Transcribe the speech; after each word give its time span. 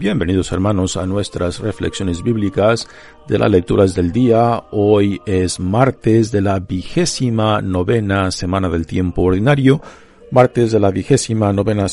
Bienvenidos 0.00 0.50
hermanos 0.50 0.96
a 0.96 1.04
nuestras 1.04 1.58
reflexiones 1.58 2.22
bíblicas 2.22 2.88
de 3.28 3.38
las 3.38 3.50
lecturas 3.50 3.94
del 3.94 4.12
día. 4.12 4.64
Hoy 4.70 5.20
es 5.26 5.60
martes 5.60 6.32
de 6.32 6.40
la 6.40 6.58
vigésima 6.58 7.60
novena 7.60 8.30
semana 8.30 8.70
del 8.70 8.86
tiempo 8.86 9.20
ordinario. 9.20 9.82
Martes 10.30 10.72
de 10.72 10.80
la 10.80 10.90
vigésima 10.90 11.52
novena 11.52 11.84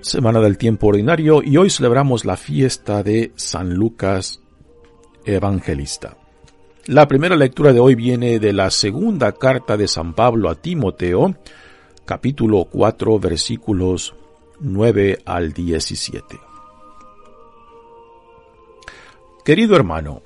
semana 0.00 0.40
del 0.40 0.56
tiempo 0.56 0.86
ordinario 0.86 1.42
y 1.42 1.58
hoy 1.58 1.68
celebramos 1.68 2.24
la 2.24 2.38
fiesta 2.38 3.02
de 3.02 3.32
San 3.36 3.74
Lucas 3.74 4.40
Evangelista. 5.26 6.16
La 6.86 7.06
primera 7.06 7.36
lectura 7.36 7.74
de 7.74 7.80
hoy 7.80 7.96
viene 7.96 8.38
de 8.38 8.54
la 8.54 8.70
segunda 8.70 9.32
carta 9.32 9.76
de 9.76 9.88
San 9.88 10.14
Pablo 10.14 10.48
a 10.48 10.54
Timoteo, 10.54 11.36
capítulo 12.06 12.64
4 12.64 13.18
versículos 13.18 14.14
9 14.60 15.18
al 15.26 15.52
17. 15.52 16.47
Querido 19.48 19.76
hermano, 19.76 20.20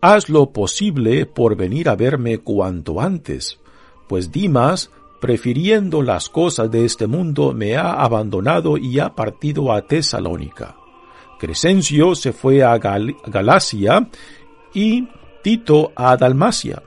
haz 0.00 0.30
lo 0.30 0.50
posible 0.50 1.26
por 1.26 1.56
venir 1.56 1.90
a 1.90 1.94
verme 1.94 2.38
cuanto 2.38 3.02
antes, 3.02 3.58
pues 4.08 4.32
Dimas, 4.32 4.90
prefiriendo 5.20 6.00
las 6.00 6.30
cosas 6.30 6.70
de 6.70 6.86
este 6.86 7.06
mundo, 7.06 7.52
me 7.52 7.76
ha 7.76 7.92
abandonado 7.92 8.78
y 8.78 8.98
ha 8.98 9.14
partido 9.14 9.74
a 9.74 9.82
Tesalónica. 9.82 10.76
Crescencio 11.38 12.14
se 12.14 12.32
fue 12.32 12.62
a 12.62 12.78
Galacia 12.78 14.08
y 14.72 15.06
Tito 15.42 15.92
a 15.94 16.16
Dalmacia. 16.16 16.82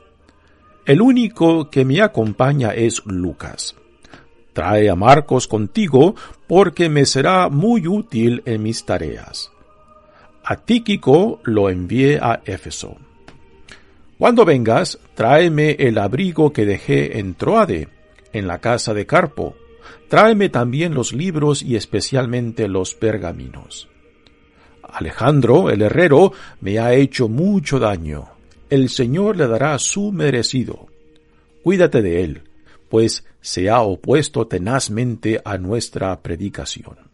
El 0.87 1.01
único 1.03 1.69
que 1.69 1.85
me 1.85 2.01
acompaña 2.01 2.71
es 2.71 3.05
Lucas. 3.05 3.75
Trae 4.53 4.89
a 4.89 4.95
Marcos 4.95 5.47
contigo 5.47 6.15
porque 6.47 6.89
me 6.89 7.05
será 7.05 7.47
muy 7.49 7.87
útil 7.87 8.41
en 8.47 8.63
mis 8.63 8.83
tareas. 8.87 9.51
A 10.47 10.57
Tíquico 10.57 11.41
lo 11.43 11.71
envié 11.71 12.19
a 12.21 12.43
Éfeso. 12.45 12.97
Cuando 14.19 14.45
vengas, 14.45 14.99
tráeme 15.15 15.71
el 15.71 15.97
abrigo 15.97 16.53
que 16.53 16.67
dejé 16.67 17.17
en 17.17 17.33
Troade, 17.33 17.89
en 18.31 18.45
la 18.45 18.59
casa 18.59 18.93
de 18.93 19.07
Carpo. 19.07 19.55
Tráeme 20.07 20.49
también 20.49 20.93
los 20.93 21.13
libros 21.13 21.63
y 21.63 21.75
especialmente 21.75 22.67
los 22.67 22.93
pergaminos. 22.93 23.89
Alejandro, 24.83 25.71
el 25.71 25.81
herrero, 25.81 26.31
me 26.61 26.77
ha 26.77 26.93
hecho 26.93 27.27
mucho 27.27 27.79
daño. 27.79 28.29
El 28.69 28.89
Señor 28.89 29.37
le 29.37 29.47
dará 29.47 29.79
su 29.79 30.11
merecido. 30.11 30.85
Cuídate 31.63 32.03
de 32.03 32.23
él, 32.23 32.43
pues 32.87 33.25
se 33.41 33.71
ha 33.71 33.81
opuesto 33.81 34.45
tenazmente 34.45 35.41
a 35.43 35.57
nuestra 35.57 36.21
predicación. 36.21 37.04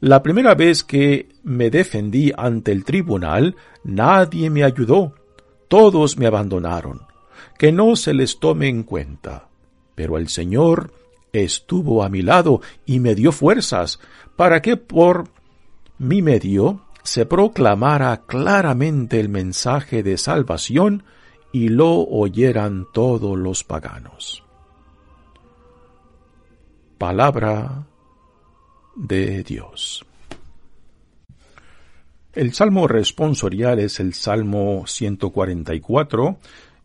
La 0.00 0.22
primera 0.22 0.54
vez 0.54 0.84
que 0.84 1.28
me 1.42 1.70
defendí 1.70 2.32
ante 2.36 2.70
el 2.70 2.84
tribunal, 2.84 3.56
nadie 3.82 4.48
me 4.48 4.62
ayudó, 4.62 5.14
todos 5.66 6.16
me 6.18 6.26
abandonaron. 6.26 7.02
Que 7.58 7.72
no 7.72 7.96
se 7.96 8.14
les 8.14 8.38
tome 8.38 8.68
en 8.68 8.84
cuenta. 8.84 9.48
Pero 9.96 10.16
el 10.16 10.28
Señor 10.28 10.92
estuvo 11.32 12.04
a 12.04 12.08
mi 12.08 12.22
lado 12.22 12.60
y 12.86 13.00
me 13.00 13.16
dio 13.16 13.32
fuerzas 13.32 13.98
para 14.36 14.62
que 14.62 14.76
por 14.76 15.24
mi 15.98 16.22
medio 16.22 16.82
se 17.02 17.26
proclamara 17.26 18.22
claramente 18.26 19.18
el 19.18 19.28
mensaje 19.28 20.04
de 20.04 20.16
salvación 20.16 21.02
y 21.52 21.70
lo 21.70 22.02
oyeran 22.02 22.86
todos 22.92 23.36
los 23.36 23.64
paganos. 23.64 24.44
Palabra 26.98 27.86
de 28.98 29.44
Dios. 29.44 30.04
El 32.32 32.52
salmo 32.52 32.88
responsorial 32.88 33.78
es 33.78 34.00
el 34.00 34.12
Salmo 34.12 34.84
144 34.86 36.38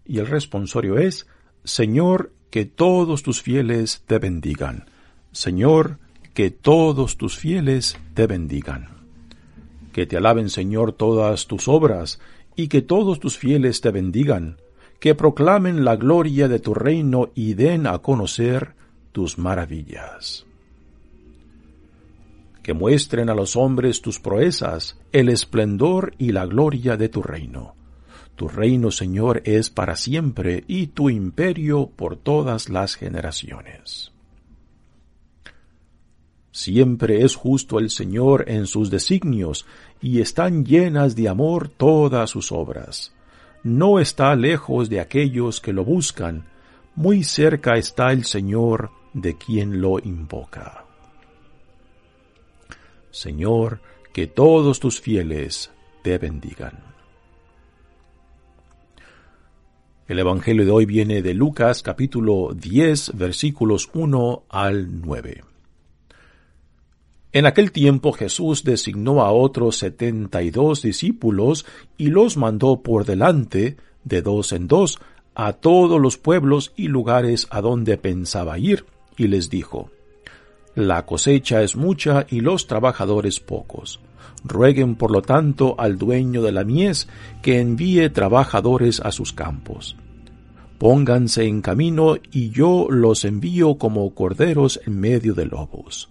y 0.05 0.19
el 0.19 0.27
responsorio 0.27 0.97
es, 0.97 1.27
Señor, 1.63 2.31
que 2.51 2.65
todos 2.65 3.23
tus 3.23 3.41
fieles 3.41 4.03
te 4.05 4.19
bendigan. 4.19 4.85
Señor, 5.31 5.97
que 6.35 6.51
todos 6.51 7.17
tus 7.17 7.37
fieles 7.37 7.97
te 8.13 8.27
bendigan. 8.27 8.89
Que 9.91 10.05
te 10.05 10.17
alaben, 10.17 10.49
Señor, 10.49 10.93
todas 10.93 11.47
tus 11.47 11.67
obras, 11.67 12.19
y 12.55 12.67
que 12.67 12.83
todos 12.83 13.19
tus 13.19 13.37
fieles 13.37 13.81
te 13.81 13.89
bendigan, 13.89 14.57
que 14.99 15.15
proclamen 15.15 15.83
la 15.83 15.95
gloria 15.95 16.47
de 16.47 16.59
tu 16.59 16.75
reino 16.75 17.31
y 17.33 17.55
den 17.55 17.87
a 17.87 17.99
conocer 17.99 18.75
tus 19.11 19.37
maravillas 19.39 20.45
que 22.63 22.73
muestren 22.73 23.29
a 23.29 23.35
los 23.35 23.55
hombres 23.55 24.01
tus 24.01 24.19
proezas, 24.19 24.97
el 25.11 25.29
esplendor 25.29 26.15
y 26.17 26.31
la 26.31 26.45
gloria 26.45 26.97
de 26.97 27.09
tu 27.09 27.21
reino. 27.21 27.75
Tu 28.35 28.47
reino, 28.47 28.89
Señor, 28.89 29.43
es 29.45 29.69
para 29.69 29.95
siempre 29.95 30.63
y 30.67 30.87
tu 30.87 31.09
imperio 31.09 31.91
por 31.95 32.15
todas 32.15 32.69
las 32.69 32.95
generaciones. 32.95 34.11
Siempre 36.51 37.23
es 37.23 37.35
justo 37.35 37.79
el 37.79 37.89
Señor 37.89 38.45
en 38.47 38.65
sus 38.67 38.89
designios, 38.89 39.65
y 40.01 40.21
están 40.21 40.65
llenas 40.65 41.15
de 41.15 41.27
amor 41.27 41.67
todas 41.67 42.29
sus 42.29 42.51
obras. 42.51 43.13
No 43.63 43.99
está 43.99 44.35
lejos 44.35 44.89
de 44.89 44.99
aquellos 44.99 45.61
que 45.61 45.73
lo 45.73 45.83
buscan, 45.83 46.45
muy 46.95 47.23
cerca 47.23 47.73
está 47.73 48.11
el 48.11 48.23
Señor 48.23 48.91
de 49.13 49.35
quien 49.37 49.81
lo 49.81 49.99
invoca. 49.99 50.82
Señor, 53.13 53.79
que 54.11 54.25
todos 54.25 54.79
tus 54.79 54.99
fieles 54.99 55.69
te 56.01 56.17
bendigan. 56.17 56.79
El 60.07 60.17
Evangelio 60.17 60.65
de 60.65 60.71
hoy 60.71 60.87
viene 60.87 61.21
de 61.21 61.35
Lucas 61.35 61.83
capítulo 61.83 62.55
10 62.55 63.15
versículos 63.15 63.87
1 63.93 64.45
al 64.49 65.01
9. 65.01 65.43
En 67.33 67.45
aquel 67.45 67.71
tiempo 67.71 68.13
Jesús 68.13 68.63
designó 68.63 69.21
a 69.21 69.31
otros 69.31 69.77
setenta 69.77 70.41
y 70.41 70.49
dos 70.49 70.81
discípulos 70.81 71.67
y 71.97 72.07
los 72.07 72.35
mandó 72.35 72.81
por 72.81 73.05
delante, 73.05 73.77
de 74.03 74.23
dos 74.23 74.51
en 74.53 74.67
dos, 74.67 74.99
a 75.35 75.53
todos 75.53 76.01
los 76.01 76.17
pueblos 76.17 76.73
y 76.75 76.87
lugares 76.87 77.47
a 77.51 77.61
donde 77.61 77.97
pensaba 77.97 78.57
ir, 78.57 78.85
y 79.17 79.27
les 79.27 79.51
dijo, 79.51 79.91
la 80.75 81.05
cosecha 81.05 81.61
es 81.61 81.75
mucha 81.75 82.25
y 82.29 82.39
los 82.39 82.67
trabajadores 82.67 83.39
pocos. 83.39 83.99
Rueguen 84.43 84.95
por 84.95 85.11
lo 85.11 85.21
tanto 85.21 85.75
al 85.77 85.97
dueño 85.97 86.41
de 86.41 86.51
la 86.51 86.63
mies 86.63 87.07
que 87.41 87.59
envíe 87.59 88.09
trabajadores 88.09 88.99
a 88.99 89.11
sus 89.11 89.33
campos. 89.33 89.95
Pónganse 90.79 91.45
en 91.45 91.61
camino 91.61 92.17
y 92.31 92.49
yo 92.49 92.87
los 92.89 93.23
envío 93.23 93.77
como 93.77 94.13
corderos 94.13 94.81
en 94.85 94.99
medio 94.99 95.33
de 95.33 95.45
lobos. 95.45 96.09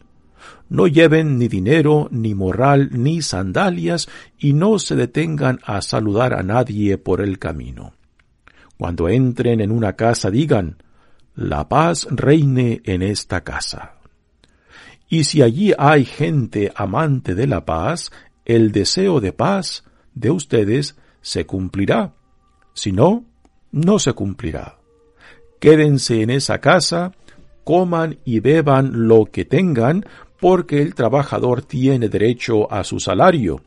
No 0.68 0.86
lleven 0.86 1.38
ni 1.38 1.48
dinero, 1.48 2.08
ni 2.10 2.34
morral, 2.34 2.88
ni 2.92 3.20
sandalias, 3.20 4.08
y 4.38 4.54
no 4.54 4.78
se 4.78 4.96
detengan 4.96 5.60
a 5.64 5.82
saludar 5.82 6.32
a 6.32 6.42
nadie 6.42 6.96
por 6.96 7.20
el 7.20 7.38
camino. 7.38 7.92
Cuando 8.78 9.08
entren 9.08 9.60
en 9.60 9.70
una 9.70 9.94
casa 9.94 10.30
digan, 10.30 10.78
La 11.34 11.68
paz 11.68 12.06
reine 12.10 12.80
en 12.84 13.02
esta 13.02 13.42
casa. 13.42 14.01
Y 15.12 15.24
si 15.24 15.42
allí 15.42 15.74
hay 15.76 16.06
gente 16.06 16.72
amante 16.74 17.34
de 17.34 17.46
la 17.46 17.66
paz, 17.66 18.10
el 18.46 18.72
deseo 18.72 19.20
de 19.20 19.34
paz 19.34 19.84
de 20.14 20.30
ustedes 20.30 20.96
se 21.20 21.44
cumplirá. 21.44 22.14
Si 22.72 22.92
no, 22.92 23.26
no 23.72 23.98
se 23.98 24.14
cumplirá. 24.14 24.78
Quédense 25.60 26.22
en 26.22 26.30
esa 26.30 26.62
casa, 26.62 27.12
coman 27.62 28.20
y 28.24 28.40
beban 28.40 29.06
lo 29.06 29.26
que 29.26 29.44
tengan, 29.44 30.06
porque 30.40 30.80
el 30.80 30.94
trabajador 30.94 31.60
tiene 31.60 32.08
derecho 32.08 32.72
a 32.72 32.82
su 32.82 32.98
salario. 32.98 33.60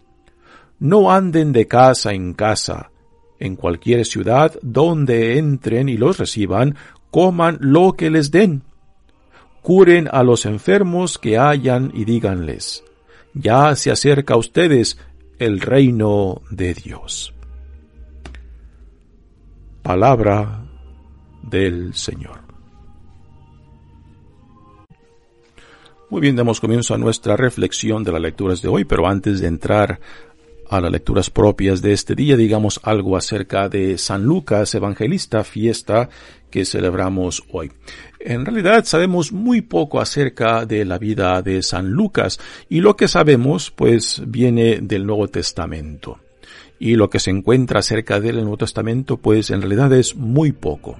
No 0.79 1.11
anden 1.11 1.51
de 1.51 1.67
casa 1.67 2.11
en 2.11 2.33
casa. 2.33 2.89
En 3.37 3.55
cualquier 3.55 4.07
ciudad 4.07 4.57
donde 4.63 5.37
entren 5.37 5.89
y 5.89 5.97
los 5.97 6.17
reciban, 6.17 6.75
coman 7.11 7.59
lo 7.61 7.93
que 7.93 8.09
les 8.09 8.31
den 8.31 8.63
curen 9.65 10.07
a 10.11 10.21
los 10.21 10.45
enfermos 10.45 11.17
que 11.17 11.39
hayan 11.39 11.89
y 11.91 12.05
díganles, 12.05 12.83
ya 13.33 13.75
se 13.75 13.89
acerca 13.89 14.35
a 14.35 14.37
ustedes 14.37 14.99
el 15.39 15.59
reino 15.59 16.43
de 16.51 16.75
Dios. 16.75 17.33
Palabra 19.81 20.67
del 21.41 21.95
Señor. 21.95 22.41
Muy 26.11 26.21
bien, 26.21 26.35
damos 26.35 26.59
comienzo 26.59 26.93
a 26.93 26.99
nuestra 26.99 27.35
reflexión 27.35 28.03
de 28.03 28.11
las 28.11 28.21
lecturas 28.21 28.61
de 28.61 28.67
hoy, 28.67 28.85
pero 28.85 29.07
antes 29.07 29.41
de 29.41 29.47
entrar 29.47 29.99
a 30.69 30.79
las 30.79 30.91
lecturas 30.91 31.31
propias 31.31 31.81
de 31.81 31.93
este 31.93 32.13
día, 32.13 32.37
digamos 32.37 32.79
algo 32.83 33.17
acerca 33.17 33.67
de 33.67 33.97
San 33.97 34.25
Lucas 34.25 34.75
Evangelista, 34.75 35.43
fiesta 35.43 36.09
que 36.51 36.65
celebramos 36.65 37.43
hoy. 37.51 37.71
En 38.27 38.43
realidad 38.43 38.85
sabemos 38.85 39.31
muy 39.31 39.61
poco 39.61 40.01
acerca 40.01 40.65
de 40.65 40.83
la 40.83 40.97
vida 40.97 41.43
de 41.43 41.61
San 41.61 41.91
Lucas 41.91 42.39
y 42.67 42.81
lo 42.81 42.95
que 42.97 43.07
sabemos 43.07 43.69
pues 43.69 44.19
viene 44.25 44.79
del 44.81 45.05
Nuevo 45.05 45.27
Testamento. 45.27 46.19
Y 46.79 46.95
lo 46.95 47.07
que 47.07 47.19
se 47.19 47.29
encuentra 47.29 47.81
acerca 47.81 48.19
del 48.19 48.37
Nuevo 48.37 48.57
Testamento 48.57 49.17
pues 49.17 49.51
en 49.51 49.61
realidad 49.61 49.93
es 49.93 50.15
muy 50.15 50.53
poco. 50.53 50.97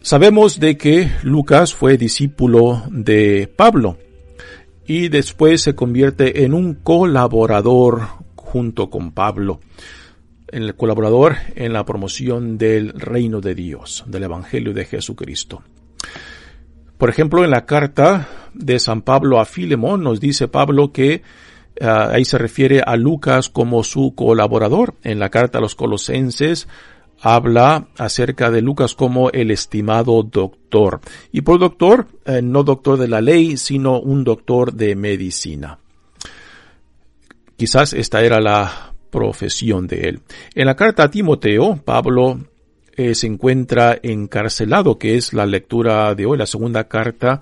Sabemos 0.00 0.58
de 0.58 0.78
que 0.78 1.10
Lucas 1.24 1.74
fue 1.74 1.98
discípulo 1.98 2.82
de 2.88 3.52
Pablo, 3.54 3.98
y 4.86 5.08
después 5.08 5.60
se 5.60 5.74
convierte 5.74 6.42
en 6.44 6.54
un 6.54 6.72
colaborador 6.72 8.08
junto 8.34 8.88
con 8.88 9.12
Pablo, 9.12 9.60
el 10.52 10.74
colaborador 10.74 11.36
en 11.54 11.72
la 11.72 11.84
promoción 11.84 12.58
del 12.58 12.92
reino 12.92 13.40
de 13.40 13.54
Dios, 13.54 14.04
del 14.06 14.24
Evangelio 14.24 14.72
de 14.72 14.84
Jesucristo. 14.84 15.62
Por 16.98 17.08
ejemplo, 17.08 17.44
en 17.44 17.50
la 17.50 17.64
carta 17.64 18.28
de 18.52 18.78
San 18.78 19.02
Pablo 19.02 19.40
a 19.40 19.46
Filemón 19.46 20.02
nos 20.02 20.20
dice 20.20 20.48
Pablo 20.48 20.92
que 20.92 21.22
ah, 21.80 22.10
ahí 22.12 22.24
se 22.24 22.36
refiere 22.36 22.82
a 22.84 22.96
Lucas 22.96 23.48
como 23.48 23.82
su 23.84 24.14
colaborador. 24.14 24.94
En 25.02 25.18
la 25.18 25.30
carta 25.30 25.58
a 25.58 25.60
los 25.62 25.74
colosenses 25.74 26.68
habla 27.20 27.88
acerca 27.96 28.50
de 28.50 28.62
Lucas 28.62 28.94
como 28.94 29.30
el 29.30 29.50
estimado 29.50 30.22
doctor. 30.22 31.00
Y 31.32 31.42
por 31.42 31.58
doctor, 31.58 32.06
eh, 32.24 32.42
no 32.42 32.64
doctor 32.64 32.98
de 32.98 33.08
la 33.08 33.20
ley, 33.20 33.56
sino 33.56 34.00
un 34.00 34.24
doctor 34.24 34.74
de 34.74 34.94
medicina. 34.96 35.78
Quizás 37.56 37.92
esta 37.92 38.22
era 38.22 38.40
la 38.40 38.89
profesión 39.10 39.86
de 39.86 40.00
él. 40.08 40.20
En 40.54 40.66
la 40.66 40.76
carta 40.76 41.04
a 41.04 41.10
Timoteo, 41.10 41.80
Pablo 41.84 42.40
eh, 42.96 43.14
se 43.14 43.26
encuentra 43.26 43.98
encarcelado, 44.02 44.98
que 44.98 45.16
es 45.16 45.32
la 45.32 45.46
lectura 45.46 46.14
de 46.14 46.26
hoy, 46.26 46.38
la 46.38 46.46
segunda 46.46 46.84
carta 46.84 47.40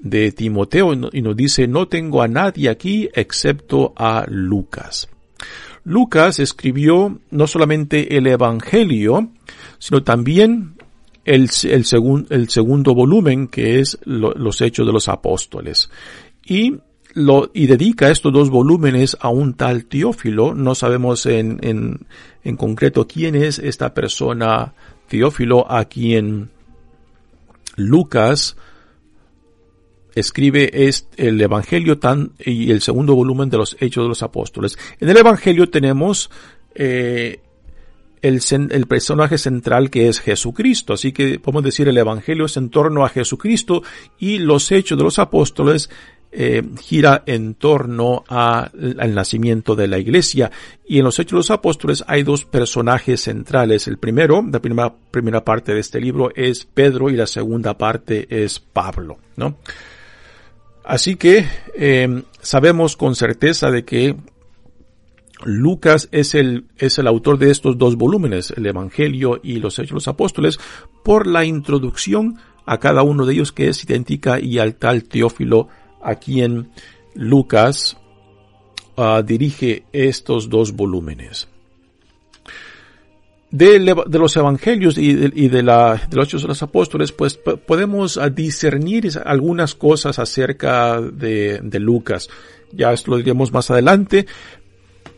de 0.00 0.32
Timoteo, 0.32 0.92
y 1.12 1.22
nos 1.22 1.36
dice, 1.36 1.66
no 1.66 1.88
tengo 1.88 2.22
a 2.22 2.28
nadie 2.28 2.68
aquí 2.68 3.08
excepto 3.14 3.92
a 3.96 4.24
Lucas. 4.28 5.08
Lucas 5.84 6.38
escribió 6.38 7.20
no 7.30 7.46
solamente 7.46 8.16
el 8.16 8.26
Evangelio, 8.26 9.30
sino 9.78 10.02
también 10.02 10.74
el, 11.24 11.48
segundo 11.50 12.94
volumen, 12.94 13.48
que 13.48 13.80
es 13.80 13.98
los 14.04 14.60
Hechos 14.60 14.86
de 14.86 14.92
los 14.92 15.08
Apóstoles. 15.08 15.90
Y 16.44 16.74
lo, 17.14 17.50
y 17.54 17.66
dedica 17.66 18.10
estos 18.10 18.32
dos 18.32 18.50
volúmenes 18.50 19.16
a 19.20 19.28
un 19.28 19.54
tal 19.54 19.84
Teófilo. 19.86 20.54
No 20.54 20.74
sabemos 20.74 21.26
en, 21.26 21.58
en, 21.62 22.06
en 22.44 22.56
concreto 22.56 23.06
quién 23.06 23.34
es 23.34 23.58
esta 23.58 23.94
persona 23.94 24.74
Teófilo 25.08 25.70
a 25.70 25.86
quien 25.86 26.50
Lucas 27.76 28.56
escribe 30.14 30.70
el 31.16 31.40
Evangelio 31.40 31.98
tan, 31.98 32.32
y 32.38 32.70
el 32.70 32.82
segundo 32.82 33.14
volumen 33.14 33.50
de 33.50 33.58
los 33.58 33.76
Hechos 33.80 34.04
de 34.04 34.08
los 34.08 34.22
Apóstoles. 34.22 34.76
En 35.00 35.08
el 35.08 35.16
Evangelio 35.16 35.70
tenemos 35.70 36.30
eh, 36.74 37.40
el, 38.20 38.40
el, 38.70 38.86
personaje 38.86 39.38
central 39.38 39.90
que 39.90 40.08
es 40.08 40.20
Jesucristo. 40.20 40.94
Así 40.94 41.12
que 41.12 41.38
podemos 41.38 41.62
decir 41.62 41.88
el 41.88 41.98
Evangelio 41.98 42.46
es 42.46 42.56
en 42.56 42.70
torno 42.70 43.04
a 43.04 43.08
Jesucristo 43.08 43.82
y 44.18 44.38
los 44.38 44.70
Hechos 44.72 44.98
de 44.98 45.04
los 45.04 45.18
Apóstoles 45.18 45.88
eh, 46.30 46.62
gira 46.80 47.22
en 47.26 47.54
torno 47.54 48.24
al 48.28 49.14
nacimiento 49.14 49.74
de 49.74 49.88
la 49.88 49.98
iglesia. 49.98 50.50
Y 50.86 50.98
en 50.98 51.04
los 51.04 51.18
Hechos 51.18 51.32
de 51.32 51.36
los 51.38 51.50
Apóstoles 51.50 52.04
hay 52.06 52.22
dos 52.22 52.44
personajes 52.44 53.22
centrales. 53.22 53.88
El 53.88 53.98
primero, 53.98 54.42
la 54.42 54.60
primera, 54.60 54.94
primera 55.10 55.44
parte 55.44 55.74
de 55.74 55.80
este 55.80 56.00
libro 56.00 56.30
es 56.34 56.66
Pedro 56.66 57.10
y 57.10 57.16
la 57.16 57.26
segunda 57.26 57.78
parte 57.78 58.44
es 58.44 58.58
Pablo, 58.58 59.18
¿no? 59.36 59.56
Así 60.84 61.16
que 61.16 61.46
em, 61.74 62.22
sabemos 62.40 62.96
con 62.96 63.14
certeza 63.14 63.70
de 63.70 63.84
que 63.84 64.16
Lucas 65.44 66.08
es 66.12 66.34
el, 66.34 66.66
es 66.78 66.98
el 66.98 67.06
autor 67.06 67.38
de 67.38 67.50
estos 67.50 67.78
dos 67.78 67.96
volúmenes, 67.96 68.52
el 68.56 68.66
Evangelio 68.66 69.40
y 69.42 69.58
los 69.58 69.78
Hechos 69.78 69.90
de 69.90 69.94
los 69.94 70.08
Apóstoles, 70.08 70.58
por 71.04 71.26
la 71.26 71.44
introducción 71.44 72.38
a 72.64 72.78
cada 72.78 73.02
uno 73.02 73.24
de 73.24 73.34
ellos 73.34 73.52
que 73.52 73.68
es 73.68 73.82
idéntica 73.84 74.40
y 74.40 74.58
al 74.58 74.74
tal 74.74 75.04
Teófilo 75.04 75.68
a 76.02 76.14
quien 76.16 76.70
Lucas 77.14 77.96
ah, 78.96 79.22
dirige 79.24 79.84
estos 79.92 80.48
dos 80.48 80.72
volúmenes 80.72 81.48
de, 83.50 83.78
los 84.18 84.36
evangelios 84.36 84.98
y 84.98 85.14
de, 85.14 85.62
los 85.62 86.26
hechos 86.26 86.42
de 86.42 86.48
los 86.48 86.62
apóstoles, 86.62 87.12
pues 87.12 87.38
podemos 87.38 88.18
ah, 88.18 88.28
discernir 88.28 89.10
algunas 89.24 89.74
cosas 89.74 90.18
acerca 90.18 91.00
de, 91.00 91.60
de 91.62 91.80
Lucas. 91.80 92.28
Ya 92.72 92.92
esto 92.92 93.12
lo 93.12 93.16
diremos 93.16 93.52
más 93.52 93.70
adelante. 93.70 94.26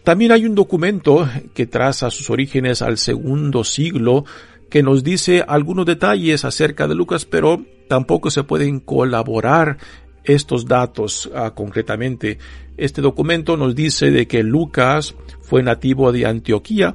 También 0.04 0.32
hay 0.32 0.46
un 0.46 0.54
documento 0.54 1.28
que 1.54 1.66
traza 1.66 2.10
sus 2.10 2.30
orígenes 2.30 2.82
al 2.82 2.98
segundo 2.98 3.64
siglo 3.64 4.24
que 4.70 4.82
nos 4.84 5.02
dice 5.02 5.44
algunos 5.46 5.84
detalles 5.84 6.44
acerca 6.44 6.86
de 6.86 6.94
Lucas, 6.94 7.24
pero 7.24 7.64
tampoco 7.88 8.30
se 8.30 8.44
pueden 8.44 8.78
colaborar 8.78 9.78
estos 10.24 10.66
datos 10.66 11.30
ah, 11.34 11.52
concretamente. 11.54 12.38
Este 12.76 13.02
documento 13.02 13.56
nos 13.56 13.74
dice 13.74 14.10
de 14.10 14.26
que 14.26 14.42
Lucas 14.42 15.14
fue 15.42 15.62
nativo 15.62 16.12
de 16.12 16.26
Antioquía, 16.26 16.94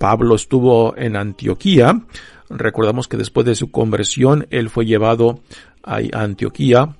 Pablo 0.00 0.34
estuvo 0.34 0.96
en 0.96 1.14
Antioquía. 1.14 2.00
Recordamos 2.48 3.06
que 3.06 3.18
después 3.18 3.44
de 3.44 3.54
su 3.54 3.70
conversión, 3.70 4.46
él 4.50 4.70
fue 4.70 4.86
llevado 4.86 5.40
a 5.82 6.00
Antioquía 6.12 6.96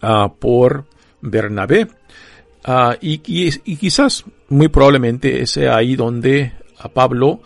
ah, 0.00 0.32
por 0.38 0.86
Bernabé. 1.20 1.88
Ah, 2.64 2.96
y, 3.00 3.18
quizás, 3.18 4.24
muy 4.48 4.68
probablemente, 4.68 5.44
sea 5.46 5.76
ahí 5.76 5.96
donde 5.96 6.52
Pablo 6.94 7.40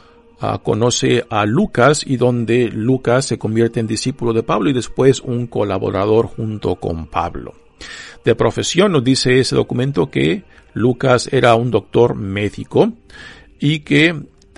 ah, 0.53 0.61
conoce 0.63 1.25
a 1.31 1.47
Lucas 1.47 2.05
y 2.07 2.17
donde 2.17 2.69
Lucas 2.69 3.27
se 3.27 3.39
convierte 3.39 3.81
en 3.81 3.87
discípulo 3.87 4.33
de 4.33 4.43
Pablo 4.43 4.71
y 4.71 4.73
después 4.73 5.21
un 5.21 5.47
colaborador 5.47 6.27
junto 6.27 6.77
con 6.77 7.07
Pablo. 7.07 7.55
De 8.25 8.35
profesión 8.35 8.93
nos 8.93 9.05
dice 9.05 9.39
ese 9.39 9.57
documento 9.57 10.11
que 10.11 10.45
Lucas 10.73 11.29
era 11.33 11.55
un 11.55 11.71
doctor 11.71 12.15
médico 12.15 12.93
y 13.61 13.81
que 13.81 14.15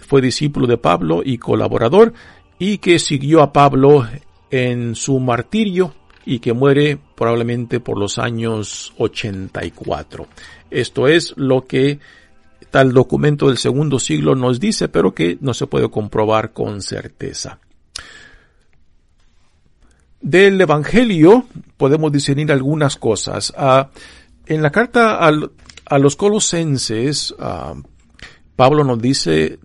fue 0.07 0.21
discípulo 0.21 0.66
de 0.66 0.78
Pablo 0.78 1.23
y 1.25 1.38
colaborador, 1.38 2.12
y 2.59 2.78
que 2.78 2.99
siguió 2.99 3.43
a 3.43 3.52
Pablo 3.52 4.07
en 4.50 4.95
su 4.95 5.19
martirio 5.19 5.95
y 6.25 6.38
que 6.38 6.52
muere 6.52 6.99
probablemente 7.14 7.81
por 7.81 7.99
los 7.99 8.19
años 8.19 8.95
84. 8.99 10.26
Esto 10.71 11.07
es 11.07 11.35
lo 11.37 11.66
que 11.66 11.99
tal 12.70 12.92
documento 12.92 13.49
del 13.49 13.58
segundo 13.58 13.99
siglo 13.99 14.35
nos 14.35 14.61
dice, 14.61 14.88
pero 14.88 15.14
que 15.14 15.38
no 15.40 15.54
se 15.54 15.66
puede 15.66 15.90
comprobar 15.90 16.52
con 16.52 16.82
certeza. 16.82 17.58
Del 20.20 20.61
Evangelio 20.61 21.46
podemos 21.76 22.11
discernir 22.11 22.50
algunas 22.50 22.96
cosas. 22.96 23.52
Ah, 23.56 23.90
en 24.46 24.62
la 24.62 24.70
carta 24.70 25.18
a 25.18 25.99
los 25.99 26.16
colosenses, 26.16 27.35
ah, 27.38 27.75
Pablo 28.56 28.85
nos 28.85 29.00
dice 29.00 29.58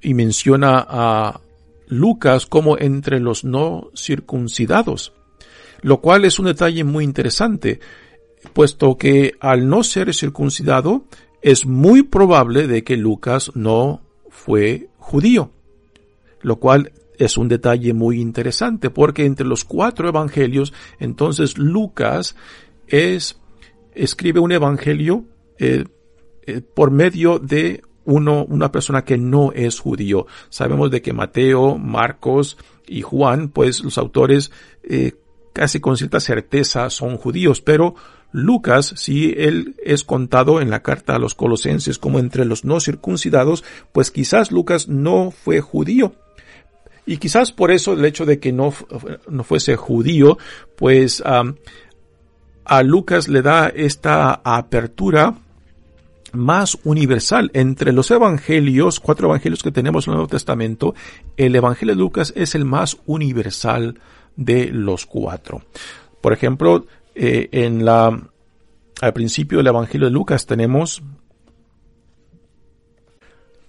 y 0.00 0.14
menciona 0.14 0.84
a 0.88 1.40
Lucas 1.88 2.46
como 2.46 2.78
entre 2.78 3.20
los 3.20 3.44
no 3.44 3.90
circuncidados, 3.96 5.12
lo 5.82 6.00
cual 6.00 6.24
es 6.24 6.38
un 6.38 6.46
detalle 6.46 6.84
muy 6.84 7.04
interesante, 7.04 7.80
puesto 8.52 8.96
que 8.96 9.34
al 9.40 9.68
no 9.68 9.82
ser 9.82 10.14
circuncidado 10.14 11.04
es 11.42 11.66
muy 11.66 12.02
probable 12.02 12.66
de 12.66 12.84
que 12.84 12.96
Lucas 12.96 13.52
no 13.54 14.02
fue 14.28 14.88
judío, 14.98 15.50
lo 16.40 16.56
cual 16.56 16.92
es 17.18 17.36
un 17.36 17.48
detalle 17.48 17.92
muy 17.94 18.20
interesante 18.20 18.90
porque 18.90 19.24
entre 19.24 19.46
los 19.46 19.64
cuatro 19.64 20.08
evangelios 20.08 20.72
entonces 21.00 21.58
Lucas 21.58 22.36
es 22.86 23.40
escribe 23.94 24.40
un 24.40 24.52
evangelio 24.52 25.24
eh, 25.58 25.84
eh, 26.46 26.60
por 26.60 26.90
medio 26.90 27.38
de 27.38 27.82
uno, 28.04 28.44
una 28.44 28.72
persona 28.72 29.04
que 29.04 29.18
no 29.18 29.52
es 29.52 29.80
judío. 29.80 30.26
Sabemos 30.48 30.90
de 30.90 31.02
que 31.02 31.12
Mateo, 31.12 31.76
Marcos 31.76 32.56
y 32.86 33.02
Juan, 33.02 33.50
pues 33.50 33.84
los 33.84 33.98
autores 33.98 34.50
eh, 34.82 35.12
casi 35.52 35.80
con 35.80 35.96
cierta 35.96 36.20
certeza 36.20 36.88
son 36.88 37.18
judíos, 37.18 37.60
pero 37.60 37.96
Lucas, 38.32 38.92
si 38.96 39.34
él 39.36 39.74
es 39.82 40.04
contado 40.04 40.60
en 40.60 40.70
la 40.70 40.82
carta 40.82 41.14
a 41.14 41.18
los 41.18 41.34
colosenses 41.34 41.98
como 41.98 42.18
entre 42.18 42.44
los 42.44 42.64
no 42.64 42.80
circuncidados, 42.80 43.64
pues 43.92 44.10
quizás 44.10 44.52
Lucas 44.52 44.88
no 44.88 45.30
fue 45.30 45.60
judío. 45.60 46.12
Y 47.06 47.16
quizás 47.16 47.52
por 47.52 47.70
eso 47.70 47.94
el 47.94 48.04
hecho 48.04 48.26
de 48.26 48.38
que 48.38 48.52
no, 48.52 48.74
no 49.30 49.44
fuese 49.44 49.76
judío, 49.76 50.36
pues 50.76 51.22
a 51.24 52.82
Lucas 52.82 53.28
le 53.28 53.40
da 53.40 53.68
esta 53.68 54.42
apertura 54.44 55.38
más 56.32 56.78
universal. 56.84 57.50
Entre 57.54 57.92
los 57.92 58.10
evangelios, 58.10 59.00
cuatro 59.00 59.28
evangelios 59.28 59.62
que 59.62 59.72
tenemos 59.72 60.06
en 60.06 60.12
el 60.12 60.16
Nuevo 60.16 60.28
Testamento, 60.28 60.94
el 61.38 61.56
Evangelio 61.56 61.94
de 61.94 62.00
Lucas 62.00 62.34
es 62.36 62.54
el 62.54 62.66
más 62.66 62.98
universal 63.06 63.98
de 64.36 64.66
los 64.66 65.06
cuatro. 65.06 65.62
Por 66.20 66.34
ejemplo, 66.34 66.84
eh, 67.20 67.48
en 67.50 67.84
la, 67.84 68.16
al 69.00 69.12
principio 69.12 69.58
del 69.58 69.66
Evangelio 69.66 70.06
de 70.06 70.12
Lucas 70.12 70.46
tenemos 70.46 71.02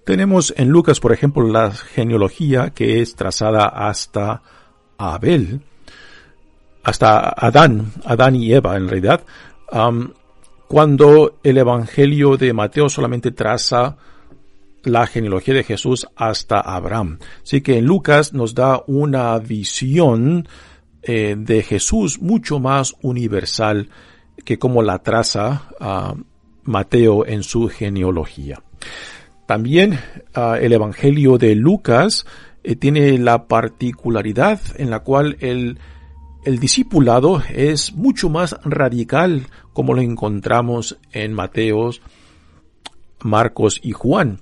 tenemos 0.06 0.54
en 0.56 0.70
Lucas, 0.70 1.00
por 1.00 1.14
ejemplo, 1.14 1.48
la 1.48 1.72
genealogía 1.72 2.72
que 2.72 3.02
es 3.02 3.16
trazada 3.16 3.66
hasta 3.66 4.44
Abel, 4.98 5.62
hasta 6.84 7.30
Adán, 7.30 7.92
Adán 8.06 8.36
y 8.36 8.54
Eva 8.54 8.76
en 8.76 8.88
realidad, 8.88 9.24
cuando 10.68 11.40
el 11.44 11.58
Evangelio 11.58 12.38
de 12.38 12.54
Mateo 12.54 12.90
solamente 12.90 13.32
traza 13.32 13.98
la 14.84 15.06
genealogía 15.08 15.54
de 15.54 15.64
Jesús 15.64 16.08
hasta 16.16 16.60
Abraham. 16.60 17.20
Así 17.44 17.62
que 17.62 17.78
en 17.78 17.86
Lucas 17.86 18.34
nos 18.34 18.56
da 18.56 18.82
una 18.88 19.38
visión 19.40 20.48
eh, 21.04 21.36
de 21.38 21.64
Jesús 21.64 22.22
mucho 22.22 22.60
más 22.60 22.96
universal 23.02 23.90
que 24.44 24.58
como 24.60 24.82
la 24.82 25.00
traza 25.00 25.70
ah, 25.80 26.16
Mateo 26.64 27.26
en 27.26 27.44
su 27.44 27.68
genealogía. 27.70 28.62
También 29.46 30.00
ah, 30.34 30.58
el 30.60 30.74
Evangelio 30.74 31.38
de 31.38 31.56
Lucas 31.56 32.26
eh, 32.64 32.76
tiene 32.76 33.18
la 33.18 33.48
particularidad 33.48 34.60
en 34.78 34.90
la 34.90 35.00
cual 35.00 35.38
el, 35.40 35.80
el 36.44 36.60
discipulado 36.60 37.42
es 37.50 37.94
mucho 37.94 38.30
más 38.30 38.56
radical 38.64 39.48
como 39.74 39.94
lo 39.94 40.02
encontramos 40.02 40.98
en 41.12 41.34
Mateos, 41.34 42.02
Marcos 43.24 43.80
y 43.84 43.92
Juan. 43.92 44.42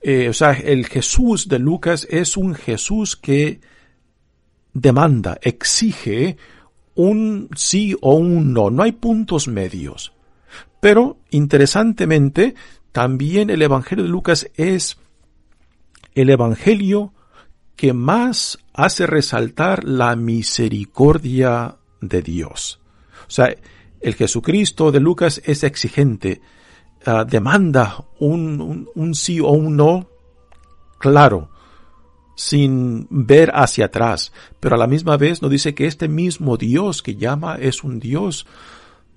Eh, 0.00 0.28
o 0.28 0.32
sea, 0.32 0.52
el 0.52 0.86
Jesús 0.86 1.48
de 1.48 1.58
Lucas 1.58 2.06
es 2.10 2.36
un 2.36 2.54
Jesús 2.54 3.16
que 3.16 3.60
demanda, 4.72 5.38
exige 5.42 6.36
un 6.94 7.48
sí 7.54 7.96
o 8.00 8.14
un 8.14 8.52
no. 8.52 8.70
No 8.70 8.82
hay 8.82 8.92
puntos 8.92 9.48
medios. 9.48 10.12
Pero, 10.80 11.18
interesantemente, 11.30 12.54
también 12.90 13.50
el 13.50 13.62
Evangelio 13.62 14.04
de 14.04 14.10
Lucas 14.10 14.50
es 14.56 14.98
el 16.14 16.30
Evangelio 16.30 17.12
que 17.76 17.92
más 17.92 18.58
hace 18.74 19.06
resaltar 19.06 19.84
la 19.84 20.16
misericordia 20.16 21.76
de 22.00 22.22
Dios. 22.22 22.80
O 23.26 23.30
sea, 23.30 23.54
el 24.00 24.14
Jesucristo 24.14 24.92
de 24.92 25.00
Lucas 25.00 25.40
es 25.44 25.64
exigente, 25.64 26.42
ah, 27.06 27.24
demanda 27.24 28.04
un, 28.18 28.88
un 28.94 29.14
sí 29.14 29.40
o 29.40 29.50
un 29.50 29.76
no 29.76 30.08
claro 30.98 31.51
sin 32.42 33.06
ver 33.08 33.52
hacia 33.54 33.86
atrás, 33.86 34.32
pero 34.58 34.74
a 34.74 34.78
la 34.78 34.88
misma 34.88 35.16
vez 35.16 35.42
nos 35.42 35.50
dice 35.50 35.76
que 35.76 35.86
este 35.86 36.08
mismo 36.08 36.56
Dios 36.56 37.00
que 37.00 37.14
llama 37.14 37.56
es 37.60 37.84
un 37.84 38.00
Dios 38.00 38.46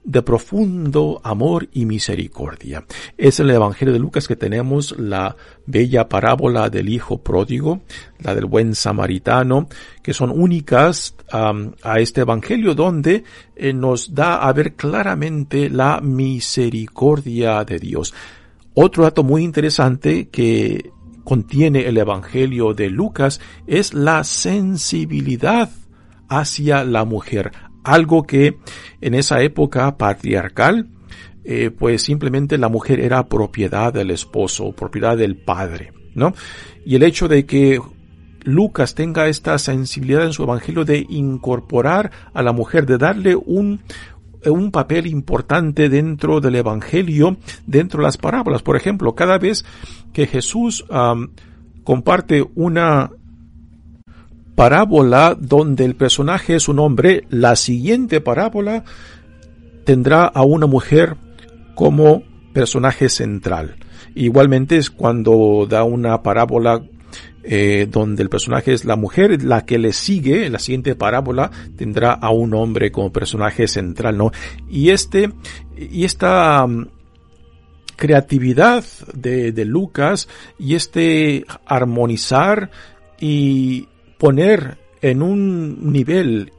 de 0.04 0.22
profundo 0.22 1.20
amor 1.24 1.68
y 1.74 1.88
misericordia. 1.88 2.86
Es 3.18 3.40
en 3.40 3.50
el 3.50 3.56
Evangelio 3.56 3.92
de 3.96 4.00
Lucas 4.00 4.28
que 4.28 4.36
tenemos 4.36 4.96
la 5.00 5.36
bella 5.66 6.08
parábola 6.08 6.70
del 6.70 6.88
Hijo 6.88 7.18
pródigo, 7.18 7.82
la 8.20 8.36
del 8.36 8.46
buen 8.46 8.76
samaritano, 8.76 9.68
que 10.04 10.14
son 10.14 10.30
únicas 10.30 11.16
a 11.32 12.00
este 12.00 12.22
Evangelio 12.22 12.76
donde 12.76 13.24
eh, 13.56 13.74
nos 13.74 14.14
da 14.14 14.36
a 14.48 14.54
ver 14.54 14.76
claramente 14.76 15.72
la 15.72 16.00
misericordia 16.00 17.64
de 17.64 17.80
Dios. 17.80 18.14
Otro 18.76 19.04
dato 19.04 19.24
muy 19.24 19.44
interesante 19.44 20.28
que 20.28 20.92
contiene 21.26 21.88
el 21.88 21.98
Evangelio 21.98 22.74
de 22.74 22.90
Lucas 22.90 23.42
es 23.68 23.94
la 23.94 24.24
sensibilidad 24.24 25.70
hacia 26.30 26.86
la 26.86 27.04
mujer, 27.04 27.52
algo 27.84 28.24
que 28.24 28.58
en 29.02 29.14
esa 29.14 29.42
época 29.42 29.98
patriarcal, 29.98 30.88
eh, 31.44 31.70
pues 31.70 32.04
simplemente 32.04 32.58
la 32.58 32.70
mujer 32.70 33.02
era 33.02 33.28
propiedad 33.28 33.92
del 33.92 34.12
esposo, 34.12 34.72
propiedad 34.72 35.18
del 35.18 35.36
padre, 35.36 35.92
¿no? 36.14 36.34
Y 36.86 36.96
el 36.96 37.04
hecho 37.04 37.28
de 37.28 37.46
que 37.46 37.80
Lucas 38.44 38.94
tenga 38.94 39.28
esta 39.28 39.58
sensibilidad 39.58 40.24
en 40.24 40.34
su 40.34 40.44
evangelio 40.44 40.86
de 40.86 41.06
incorporar 41.10 42.12
a 42.34 42.44
la 42.44 42.52
mujer, 42.52 42.86
de 42.86 42.98
darle 42.98 43.36
un, 43.36 43.82
un 44.52 44.72
papel 44.72 45.08
importante 45.08 45.90
dentro 45.90 46.42
del 46.42 46.56
Evangelio, 46.56 47.38
dentro 47.66 48.00
de 48.00 48.06
las 48.06 48.18
parábolas. 48.18 48.62
Por 48.62 48.76
ejemplo, 48.76 49.16
cada 49.16 49.38
vez 49.38 49.66
que 50.14 50.28
Jesús 50.28 50.86
comparte 51.84 52.46
una 52.56 53.12
parábola 54.56 55.36
donde 55.40 55.86
el 55.86 55.96
personaje 55.96 56.56
es 56.56 56.70
un 56.70 56.80
hombre, 56.80 57.26
la 57.30 57.56
siguiente 57.56 58.22
parábola 58.22 58.84
tendrá 59.84 60.26
a 60.26 60.44
una 60.44 60.66
mujer 60.66 61.18
como 61.76 62.24
personaje 62.54 63.10
central. 63.10 63.76
Igualmente 64.16 64.78
es 64.78 64.90
cuando 64.90 65.68
da 65.70 65.84
una 65.84 66.24
parábola 66.24 66.82
eh, 67.44 67.88
donde 67.90 68.24
el 68.24 68.30
personaje 68.30 68.74
es 68.74 68.86
la 68.86 68.96
mujer, 68.96 69.44
la 69.44 69.66
que 69.66 69.78
le 69.78 69.94
sigue, 69.94 70.50
la 70.50 70.60
siguiente 70.60 70.96
parábola 70.96 71.52
tendrá 71.76 72.12
a 72.14 72.32
un 72.32 72.54
hombre 72.54 72.92
como 72.92 73.12
personaje 73.12 73.68
central, 73.68 74.18
¿no? 74.18 74.32
Y 74.70 74.90
este, 74.90 75.32
y 75.78 76.06
esta 76.06 76.66
um, 76.66 76.88
creatividad 77.96 78.84
de, 79.14 79.52
de 79.52 79.66
Lucas 79.66 80.28
y 80.58 80.76
este 80.76 81.46
armonizar 81.66 82.72
y 83.20 83.88
poner 84.18 84.78
en 85.02 85.22
un 85.22 85.92
nivel 85.92 86.52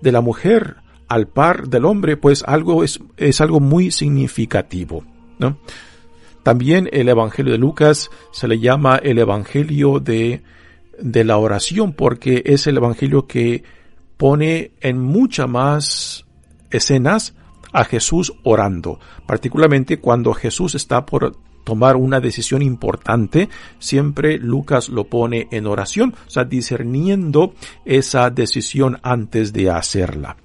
de 0.00 0.12
la 0.12 0.20
mujer 0.20 0.76
al 1.08 1.26
par 1.26 1.68
del 1.68 1.84
hombre, 1.84 2.16
pues 2.16 2.44
algo 2.46 2.84
es, 2.84 3.00
es 3.16 3.40
algo 3.40 3.60
muy 3.60 3.90
significativo, 3.90 5.04
¿no? 5.38 5.58
También 6.42 6.88
el 6.92 7.08
Evangelio 7.08 7.52
de 7.52 7.58
Lucas 7.58 8.10
se 8.32 8.48
le 8.48 8.58
llama 8.58 8.96
el 8.96 9.18
Evangelio 9.18 10.00
de, 10.00 10.42
de 10.98 11.24
la 11.24 11.38
oración 11.38 11.92
porque 11.92 12.42
es 12.46 12.66
el 12.66 12.76
Evangelio 12.76 13.26
que 13.26 13.64
pone 14.16 14.72
en 14.80 14.98
muchas 14.98 15.48
más 15.48 16.26
escenas 16.70 17.34
a 17.72 17.84
Jesús 17.84 18.32
orando, 18.44 18.98
particularmente 19.26 20.00
cuando 20.00 20.32
Jesús 20.32 20.74
está 20.74 21.04
por 21.04 21.36
tomar 21.64 21.96
una 21.96 22.18
decisión 22.18 22.62
importante, 22.62 23.50
siempre 23.78 24.38
Lucas 24.38 24.88
lo 24.88 25.04
pone 25.04 25.48
en 25.50 25.66
oración, 25.66 26.14
o 26.26 26.30
sea, 26.30 26.44
discerniendo 26.44 27.52
esa 27.84 28.30
decisión 28.30 28.98
antes 29.02 29.52
de 29.52 29.70
hacerla. 29.70 30.36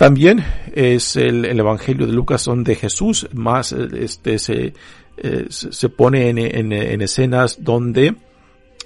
También 0.00 0.42
es 0.74 1.14
el, 1.16 1.44
Evangelio 1.44 2.06
de 2.06 2.14
Lucas 2.14 2.46
donde 2.46 2.74
Jesús 2.74 3.28
más 3.34 3.72
este, 3.72 4.38
se, 4.38 4.72
eh, 5.18 5.46
se 5.50 5.88
pone 5.90 6.30
en, 6.30 7.02
escenas 7.02 7.62
donde 7.62 8.14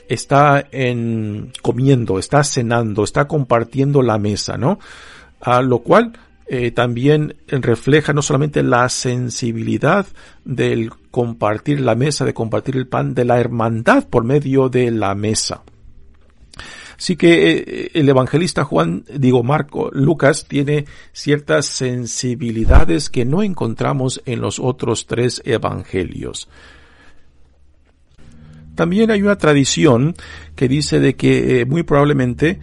está 0.08 0.66
en 0.72 1.52
comiendo, 1.62 2.18
está 2.18 2.42
cenando, 2.42 3.04
está 3.04 3.28
compartiendo 3.28 4.02
la 4.02 4.18
mesa, 4.18 4.56
¿no? 4.56 4.80
A 5.40 5.62
lo 5.62 5.84
cual 5.84 6.18
eh, 6.48 6.72
también 6.72 7.36
refleja 7.46 8.12
no 8.12 8.20
solamente 8.20 8.64
la 8.64 8.88
sensibilidad 8.88 10.06
del 10.44 10.90
compartir 11.12 11.78
la 11.78 11.94
mesa, 11.94 12.24
de 12.24 12.34
compartir 12.34 12.74
el 12.74 12.88
pan, 12.88 13.14
de 13.14 13.24
la 13.24 13.38
hermandad 13.38 14.08
por 14.08 14.24
medio 14.24 14.68
de 14.68 14.90
la 14.90 15.14
mesa. 15.14 15.62
Así 16.98 17.16
que 17.16 17.52
eh, 17.52 17.90
el 17.94 18.08
evangelista 18.08 18.64
Juan, 18.64 19.04
digo 19.12 19.42
Marco, 19.42 19.90
Lucas 19.92 20.46
tiene 20.48 20.86
ciertas 21.12 21.66
sensibilidades 21.66 23.10
que 23.10 23.24
no 23.24 23.42
encontramos 23.42 24.22
en 24.26 24.40
los 24.40 24.58
otros 24.58 25.06
tres 25.06 25.42
evangelios. 25.44 26.48
También 28.74 29.10
hay 29.10 29.22
una 29.22 29.38
tradición 29.38 30.16
que 30.56 30.68
dice 30.68 30.98
de 30.98 31.14
que 31.14 31.60
eh, 31.60 31.64
muy 31.64 31.84
probablemente 31.84 32.60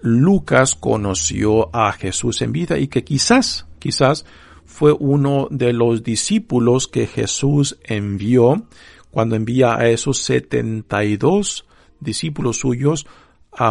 Lucas 0.00 0.74
conoció 0.74 1.74
a 1.74 1.92
Jesús 1.92 2.42
en 2.42 2.52
vida 2.52 2.78
y 2.78 2.88
que 2.88 3.04
quizás, 3.04 3.66
quizás 3.78 4.24
fue 4.64 4.92
uno 4.92 5.48
de 5.50 5.72
los 5.72 6.02
discípulos 6.02 6.88
que 6.88 7.06
Jesús 7.06 7.78
envió 7.84 8.66
cuando 9.10 9.36
envía 9.36 9.76
a 9.76 9.88
esos 9.88 10.18
72 10.22 11.66
discípulos 12.00 12.58
suyos 12.58 13.06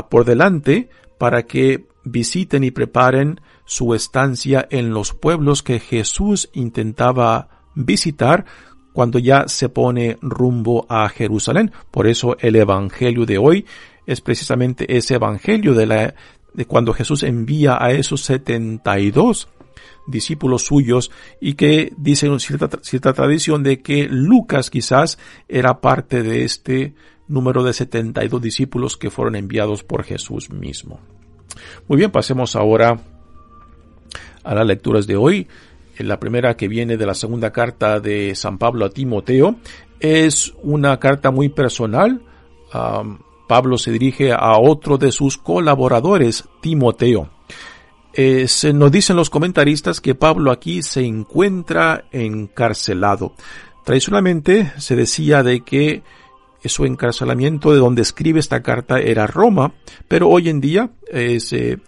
por 0.10 0.26
delante 0.26 0.90
para 1.18 1.44
que 1.44 1.86
visiten 2.04 2.64
y 2.64 2.72
preparen 2.72 3.42
su 3.66 3.94
estancia 3.94 4.68
en 4.70 4.92
los 4.94 5.14
pueblos 5.14 5.64
que 5.64 5.80
Jesús 5.80 6.50
intentaba 6.54 7.50
visitar 7.76 8.46
cuando 8.94 9.20
ya 9.20 9.48
se 9.48 9.70
pone 9.70 10.18
rumbo 10.22 10.86
a 10.90 11.08
Jerusalén. 11.10 11.72
Por 11.92 12.08
eso 12.08 12.36
el 12.40 12.56
Evangelio 12.56 13.26
de 13.26 13.38
hoy 13.38 13.66
es 14.06 14.22
precisamente 14.22 14.98
ese 14.98 15.16
Evangelio 15.16 15.74
de, 15.74 15.86
la, 15.86 16.16
de 16.54 16.66
cuando 16.66 16.94
Jesús 16.94 17.24
envía 17.24 17.78
a 17.80 17.92
esos 17.92 18.22
72 18.22 19.48
discípulos 20.08 20.66
suyos 20.66 21.12
y 21.40 21.54
que 21.54 21.94
dice 21.96 22.28
cierta, 22.40 22.70
cierta 22.82 23.14
tradición 23.14 23.64
de 23.64 23.82
que 23.82 24.08
Lucas 24.10 24.70
quizás 24.70 25.18
era 25.48 25.80
parte 25.80 26.24
de 26.24 26.44
este 26.44 26.94
número 27.32 27.64
de 27.64 27.74
72 27.74 28.42
discípulos 28.42 28.98
que 28.98 29.10
fueron 29.10 29.36
enviados 29.36 29.84
por 29.84 30.04
Jesús 30.04 30.50
mismo. 30.52 31.00
Muy 31.88 31.98
bien, 31.98 32.12
pasemos 32.12 32.56
ahora 32.56 33.00
a 34.44 34.56
las 34.56 34.68
lecturas 34.68 35.08
de 35.08 35.16
hoy. 35.16 35.48
La 35.98 36.20
primera 36.20 36.56
que 36.56 36.68
viene 36.68 36.98
de 36.98 37.06
la 37.06 37.14
segunda 37.14 37.52
carta 37.52 38.00
de 38.00 38.34
San 38.36 38.58
Pablo 38.58 38.86
a 38.86 38.90
Timoteo 38.90 39.56
es 40.00 40.54
una 40.64 41.00
carta 41.00 41.32
muy 41.32 41.50
personal. 41.50 42.22
Pablo 43.48 43.78
se 43.78 43.92
dirige 43.92 44.32
a 44.32 44.58
otro 44.58 44.98
de 44.98 45.12
sus 45.12 45.38
colaboradores, 45.38 46.46
Timoteo. 46.62 47.30
Eh, 48.14 48.48
se 48.48 48.74
nos 48.74 48.92
dicen 48.92 49.16
los 49.16 49.30
comentaristas 49.30 50.02
que 50.02 50.16
Pablo 50.16 50.52
aquí 50.52 50.82
se 50.82 51.06
encuentra 51.06 52.06
encarcelado. 52.12 53.34
Tradicionalmente 53.86 54.72
se 54.78 54.96
decía 54.96 55.44
de 55.44 55.62
que 55.62 56.04
su 56.70 56.86
encarcelamiento 56.86 57.72
de 57.72 57.80
donde 57.80 58.02
escribe 58.02 58.40
esta 58.40 58.62
carta 58.62 59.00
era 59.00 59.28
Roma, 59.28 59.74
pero 60.08 60.30
hoy 60.30 60.50
en 60.50 60.62
día 60.62 60.92
eh, 61.12 61.40
se, 61.40 61.80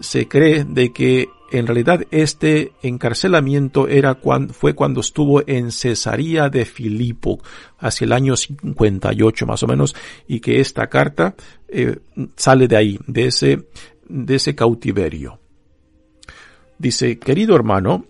se, 0.00 0.28
cree 0.28 0.64
de 0.64 0.92
que 0.92 1.28
en 1.50 1.66
realidad 1.66 2.04
este 2.10 2.72
encarcelamiento 2.82 3.86
era 3.88 4.18
fue 4.52 4.74
cuando 4.74 5.00
estuvo 5.00 5.46
en 5.46 5.70
Cesarea 5.70 6.48
de 6.48 6.64
Filipo, 6.64 7.40
hacia 7.78 8.06
el 8.06 8.12
año 8.12 8.36
58 8.36 9.46
más 9.46 9.62
o 9.62 9.66
menos, 9.66 9.94
y 10.26 10.40
que 10.40 10.60
esta 10.60 10.86
carta 10.88 11.34
eh, 11.68 11.98
sale 12.36 12.68
de 12.68 12.76
ahí, 12.76 12.98
de 13.06 13.26
ese, 13.26 13.66
de 14.08 14.34
ese 14.34 14.54
cautiverio. 14.54 15.38
Dice, 16.78 17.18
querido 17.18 17.54
hermano, 17.54 18.06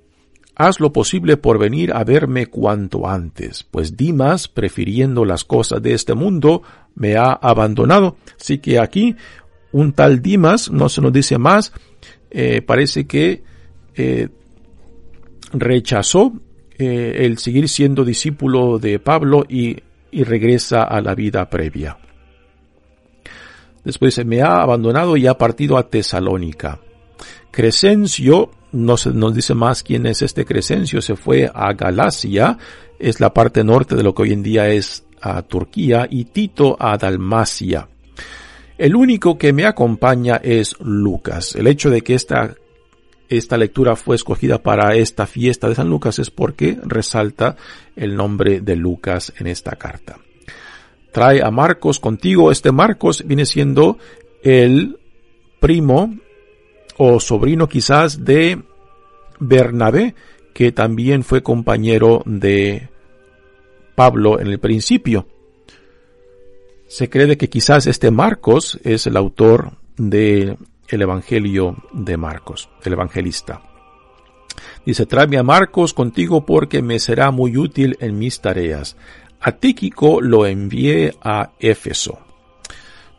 haz 0.55 0.81
lo 0.81 0.93
posible 0.93 1.37
por 1.37 1.59
venir 1.59 1.93
a 1.93 2.05
verme 2.05 2.47
cuanto 2.47 3.09
antes, 3.09 3.65
pues 3.71 3.97
Dimas, 3.97 4.49
prefiriendo 4.49 5.25
las 5.25 5.45
cosas 5.45 5.83
de 5.83 5.95
este 5.95 6.15
mundo, 6.15 6.63
me 6.95 7.17
ha 7.17 7.33
abandonado. 7.33 8.17
Así 8.39 8.59
que 8.59 8.79
aquí 8.79 9.17
un 9.73 9.93
tal 9.93 10.21
Dimas, 10.21 10.71
no 10.71 10.89
se 10.89 11.01
nos 11.01 11.13
dice 11.13 11.39
más, 11.39 11.73
eh, 12.31 12.63
parece 12.63 13.07
que 13.07 13.43
eh, 13.95 14.29
rechazó 15.53 16.33
eh, 16.79 17.25
el 17.25 17.39
seguir 17.39 17.69
siendo 17.69 18.05
discípulo 18.05 18.79
de 18.79 18.99
Pablo 18.99 19.45
y, 19.49 19.77
regresa 20.13 20.83
a 20.83 21.01
la 21.01 21.15
vida 21.15 21.49
previa. 21.49 21.97
Después 23.83 24.13
se 24.13 24.27
me 24.27 24.43
ha 24.43 24.57
abandonado 24.57 25.17
y 25.17 25.27
ha 25.27 25.39
partido 25.39 25.79
a 25.79 25.89
Tesalónica. 25.89 26.81
Crescencio, 27.51 28.51
no 28.73 28.97
se 28.97 29.11
nos 29.11 29.35
dice 29.35 29.55
más 29.55 29.83
quién 29.83 30.07
es 30.07 30.23
este 30.23 30.45
Crescencio, 30.45 31.01
se 31.01 31.17
fue 31.17 31.51
a 31.53 31.73
Galacia, 31.75 32.59
es 32.99 33.21
la 33.21 33.33
parte 33.33 33.63
norte 33.63 33.95
de 33.95 34.03
lo 34.03 34.15
que 34.15 34.23
hoy 34.23 34.33
en 34.33 34.43
día 34.43 34.69
es 34.69 35.05
a 35.21 35.43
Turquía, 35.43 36.09
y 36.11 36.25
Tito 36.25 36.77
a 36.79 36.97
Dalmacia. 36.97 37.89
El 38.79 38.97
único 38.97 39.39
que 39.39 39.53
me 39.53 39.67
acompaña 39.67 40.41
es 40.43 40.75
Lucas. 40.81 41.55
El 41.55 41.69
hecho 41.69 41.91
de 41.91 42.01
que 42.03 42.15
esta, 42.15 42.55
esta 43.29 43.57
lectura 43.57 43.95
fue 43.95 44.17
escogida 44.17 44.63
para 44.63 44.97
esta 44.97 45.27
fiesta 45.27 45.69
de 45.69 45.77
San 45.77 45.89
Lucas 45.89 46.19
es 46.19 46.31
porque 46.31 46.79
resalta 46.83 47.57
el 47.95 48.17
nombre 48.17 48.61
de 48.61 48.75
Lucas 48.75 49.33
en 49.39 49.47
esta 49.47 49.77
carta. 49.77 50.19
Trae 51.13 51.43
a 51.45 51.51
Marcos 51.51 52.01
contigo. 52.01 52.51
Este 52.51 52.73
Marcos 52.73 53.23
viene 53.27 53.47
siendo 53.47 53.99
el 54.43 54.99
primo 55.61 56.17
o 56.99 57.21
sobrino 57.21 57.69
quizás 57.69 58.25
de 58.25 58.63
Bernabé, 59.39 60.15
que 60.55 60.73
también 60.73 61.25
fue 61.25 61.43
compañero 61.43 62.23
de 62.27 62.89
Pablo 63.95 64.41
en 64.41 64.49
el 64.49 64.59
principio. 64.59 65.27
Se 66.87 67.09
cree 67.09 67.37
que 67.37 67.49
quizás 67.49 67.87
este 67.87 68.11
Marcos 68.11 68.79
es 68.85 69.07
el 69.07 69.17
autor 69.17 69.73
del 69.97 70.59
Evangelio 70.89 71.77
de 71.93 72.17
Marcos, 72.17 72.69
el 72.85 72.93
evangelista. 72.93 73.63
Dice, 74.85 75.07
tráeme 75.07 75.39
a 75.39 75.43
Marcos 75.43 75.95
contigo 75.95 76.45
porque 76.45 76.83
me 76.83 76.99
será 76.99 77.31
muy 77.31 77.57
útil 77.57 77.97
en 78.01 78.19
mis 78.19 78.41
tareas. 78.41 78.97
A 79.41 79.53
Tíquico 79.53 80.21
lo 80.21 80.47
envié 80.47 81.15
a 81.23 81.53
Éfeso. 81.59 82.19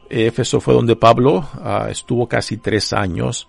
Éfeso 0.09 0.59
fue 0.59 0.73
donde 0.73 0.95
Pablo 0.95 1.49
ah, 1.62 1.88
estuvo 1.89 2.27
casi 2.27 2.57
tres 2.57 2.93
años 2.93 3.47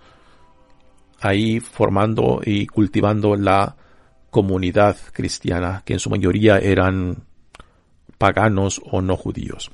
ahí 1.24 1.58
formando 1.58 2.40
y 2.44 2.66
cultivando 2.66 3.34
la 3.34 3.76
comunidad 4.30 4.96
cristiana, 5.12 5.82
que 5.84 5.94
en 5.94 5.98
su 5.98 6.10
mayoría 6.10 6.58
eran 6.58 7.24
paganos 8.18 8.80
o 8.84 9.00
no 9.00 9.16
judíos. 9.16 9.70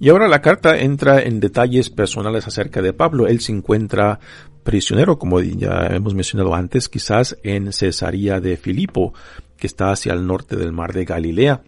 Y 0.00 0.08
ahora 0.08 0.26
la 0.26 0.42
carta 0.42 0.78
entra 0.78 1.22
en 1.22 1.38
detalles 1.38 1.90
personales 1.90 2.46
acerca 2.46 2.82
de 2.82 2.92
Pablo. 2.92 3.26
Él 3.26 3.40
se 3.40 3.52
encuentra 3.52 4.18
prisionero, 4.64 5.18
como 5.18 5.40
ya 5.40 5.86
hemos 5.90 6.14
mencionado 6.14 6.54
antes, 6.54 6.88
quizás 6.88 7.36
en 7.44 7.72
Cesarea 7.72 8.40
de 8.40 8.56
Filipo, 8.56 9.14
que 9.56 9.68
está 9.68 9.92
hacia 9.92 10.12
el 10.12 10.26
norte 10.26 10.56
del 10.56 10.72
mar 10.72 10.92
de 10.92 11.04
Galilea. 11.04 11.62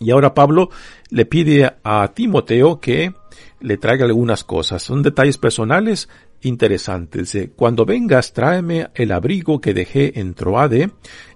Y 0.00 0.10
ahora 0.10 0.34
Pablo 0.34 0.70
le 1.10 1.26
pide 1.26 1.74
a 1.84 2.08
Timoteo 2.14 2.80
que 2.80 3.14
le 3.60 3.76
traiga 3.76 4.06
algunas 4.06 4.44
cosas. 4.44 4.82
Son 4.82 5.02
detalles 5.02 5.38
personales 5.38 6.08
interesantes. 6.42 7.36
Cuando 7.56 7.84
vengas, 7.84 8.32
tráeme 8.32 8.88
el 8.94 9.12
abrigo 9.12 9.60
que 9.60 9.74
dejé 9.74 10.18
en 10.20 10.34
Troade, 10.34 10.90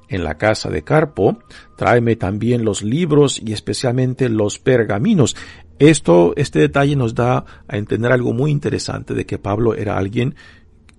en 0.09 0.25
la 0.25 0.37
casa 0.38 0.71
de 0.71 0.83
Carpo, 0.83 1.38
tráeme 1.77 2.16
también 2.16 2.64
los 2.64 2.83
libros 2.83 3.40
y 3.45 3.53
especialmente 3.53 4.29
los 4.29 4.59
pergaminos. 4.59 5.37
Esto, 5.79 6.33
este 6.37 6.61
detalle 6.61 6.97
nos 6.97 7.14
da 7.14 7.45
a 7.69 7.77
entender 7.77 8.12
algo 8.12 8.33
muy 8.33 8.51
interesante 8.51 9.14
de 9.14 9.27
que 9.27 9.38
Pablo 9.38 9.75
era 9.75 9.99
alguien 9.99 10.35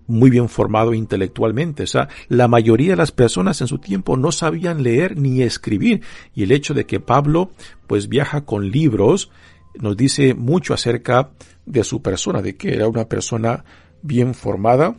muy 0.08 0.30
bien 0.30 0.50
formado 0.50 0.93
intelectualmente. 0.93 1.84
O 1.84 1.88
sea, 1.88 2.08
la 2.30 2.48
mayoría 2.48 2.91
de 2.91 2.98
las 2.98 3.12
personas 3.12 3.62
en 3.62 3.67
su 3.67 3.78
tiempo 3.78 4.17
no 4.17 4.32
sabían 4.32 4.84
leer 4.84 5.17
ni 5.17 5.41
escribir. 5.41 6.02
Y 6.34 6.43
el 6.43 6.52
hecho 6.52 6.74
de 6.74 6.86
que 6.86 7.00
Pablo 7.00 7.52
pues 7.88 8.08
viaja 8.08 8.46
con 8.46 8.72
libros 8.72 9.32
nos 9.80 9.96
dice 9.96 10.34
mucho 10.34 10.74
acerca 10.74 11.32
de 11.65 11.84
su 11.84 12.02
persona, 12.02 12.41
de 12.41 12.56
que 12.56 12.74
era 12.74 12.88
una 12.88 13.06
persona 13.06 13.63
bien 14.08 14.34
formada, 14.34 14.96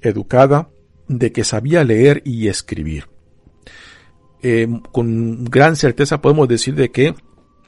educada, 0.00 0.68
de 1.08 1.32
que 1.32 1.44
sabía 1.44 1.84
leer 1.84 2.22
y 2.24 2.48
escribir. 2.48 3.08
Eh, 4.42 4.66
con 4.90 5.44
gran 5.44 5.76
certeza 5.76 6.20
podemos 6.20 6.48
decir 6.48 6.74
de 6.74 6.90
que 6.90 7.14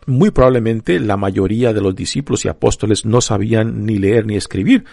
muy 0.07 0.31
probablemente 0.31 0.99
la 0.99 1.17
mayoría 1.17 1.73
de 1.73 1.81
los 1.81 1.95
discípulos 1.95 2.45
y 2.45 2.49
apóstoles 2.49 3.05
no 3.05 3.21
sabían 3.21 3.85
ni 3.85 3.99
leer 3.99 4.27
ni 4.27 4.37
escribir. 4.37 4.85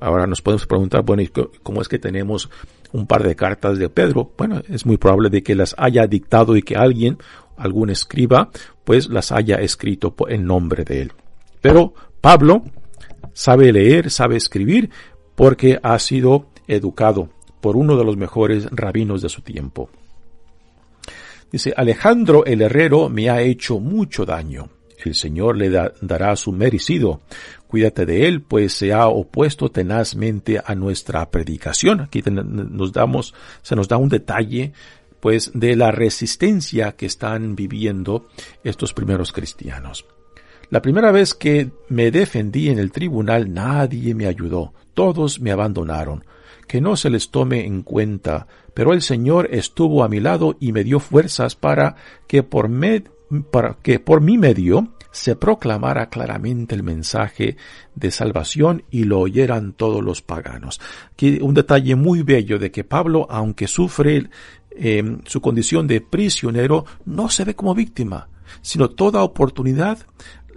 Ahora 0.00 0.26
nos 0.26 0.42
podemos 0.42 0.66
preguntar, 0.66 1.02
bueno, 1.02 1.22
¿cómo 1.62 1.82
es 1.82 1.88
que 1.88 1.98
tenemos 1.98 2.48
un 2.92 3.06
par 3.06 3.24
de 3.24 3.36
cartas 3.36 3.78
de 3.78 3.88
Pedro? 3.88 4.32
Bueno, 4.38 4.62
es 4.68 4.86
muy 4.86 4.96
probable 4.96 5.30
de 5.30 5.42
que 5.42 5.54
las 5.54 5.74
haya 5.76 6.06
dictado 6.06 6.56
y 6.56 6.62
que 6.62 6.76
alguien, 6.76 7.18
algún 7.56 7.90
escriba, 7.90 8.50
pues 8.84 9.08
las 9.08 9.32
haya 9.32 9.56
escrito 9.56 10.14
en 10.28 10.44
nombre 10.44 10.84
de 10.84 11.02
él. 11.02 11.12
Pero 11.60 11.94
Pablo 12.20 12.62
sabe 13.32 13.72
leer, 13.72 14.10
sabe 14.10 14.36
escribir, 14.36 14.90
porque 15.38 15.78
ha 15.84 15.96
sido 16.00 16.48
educado 16.66 17.28
por 17.60 17.76
uno 17.76 17.96
de 17.96 18.04
los 18.04 18.16
mejores 18.16 18.66
rabinos 18.72 19.22
de 19.22 19.28
su 19.28 19.40
tiempo. 19.40 19.88
Dice, 21.52 21.72
Alejandro 21.76 22.44
el 22.44 22.60
herrero 22.60 23.08
me 23.08 23.30
ha 23.30 23.40
hecho 23.40 23.78
mucho 23.78 24.26
daño. 24.26 24.68
El 24.98 25.14
Señor 25.14 25.56
le 25.56 25.70
dará 26.00 26.34
su 26.34 26.50
merecido. 26.50 27.20
Cuídate 27.68 28.04
de 28.04 28.26
él, 28.26 28.42
pues 28.42 28.72
se 28.72 28.92
ha 28.92 29.06
opuesto 29.06 29.70
tenazmente 29.70 30.60
a 30.62 30.74
nuestra 30.74 31.30
predicación. 31.30 32.00
Aquí 32.00 32.20
nos 32.26 32.92
damos, 32.92 33.32
se 33.62 33.76
nos 33.76 33.86
da 33.86 33.96
un 33.96 34.08
detalle, 34.08 34.72
pues, 35.20 35.52
de 35.54 35.76
la 35.76 35.92
resistencia 35.92 36.96
que 36.96 37.06
están 37.06 37.54
viviendo 37.54 38.26
estos 38.64 38.92
primeros 38.92 39.30
cristianos. 39.30 40.04
La 40.70 40.82
primera 40.82 41.12
vez 41.12 41.32
que 41.32 41.70
me 41.88 42.10
defendí 42.10 42.68
en 42.68 42.78
el 42.78 42.90
tribunal 42.90 43.54
nadie 43.54 44.14
me 44.14 44.26
ayudó, 44.26 44.74
todos 44.98 45.38
me 45.38 45.52
abandonaron. 45.52 46.24
Que 46.66 46.80
no 46.80 46.96
se 46.96 47.08
les 47.08 47.30
tome 47.30 47.64
en 47.64 47.82
cuenta, 47.82 48.48
pero 48.74 48.92
el 48.92 49.00
Señor 49.00 49.48
estuvo 49.52 50.02
a 50.02 50.08
mi 50.08 50.18
lado 50.18 50.56
y 50.58 50.72
me 50.72 50.82
dio 50.82 50.98
fuerzas 50.98 51.54
para 51.54 51.94
que 52.26 52.42
por, 52.42 52.68
para 53.52 53.74
que 53.74 54.00
por 54.00 54.20
mi 54.20 54.38
medio 54.38 54.88
se 55.12 55.36
proclamara 55.36 56.08
claramente 56.08 56.74
el 56.74 56.82
mensaje 56.82 57.56
de 57.94 58.10
salvación 58.10 58.82
y 58.90 59.04
lo 59.04 59.20
oyeran 59.20 59.72
todos 59.72 60.02
los 60.02 60.20
paganos. 60.20 60.80
Aquí 61.12 61.38
un 61.40 61.54
detalle 61.54 61.94
muy 61.94 62.24
bello 62.24 62.58
de 62.58 62.72
que 62.72 62.82
Pablo, 62.82 63.28
aunque 63.30 63.68
sufre 63.68 64.28
eh, 64.72 65.18
su 65.26 65.40
condición 65.40 65.86
de 65.86 66.00
prisionero, 66.00 66.86
no 67.04 67.28
se 67.28 67.44
ve 67.44 67.54
como 67.54 67.72
víctima, 67.72 68.30
sino 68.62 68.90
toda 68.90 69.22
oportunidad 69.22 69.98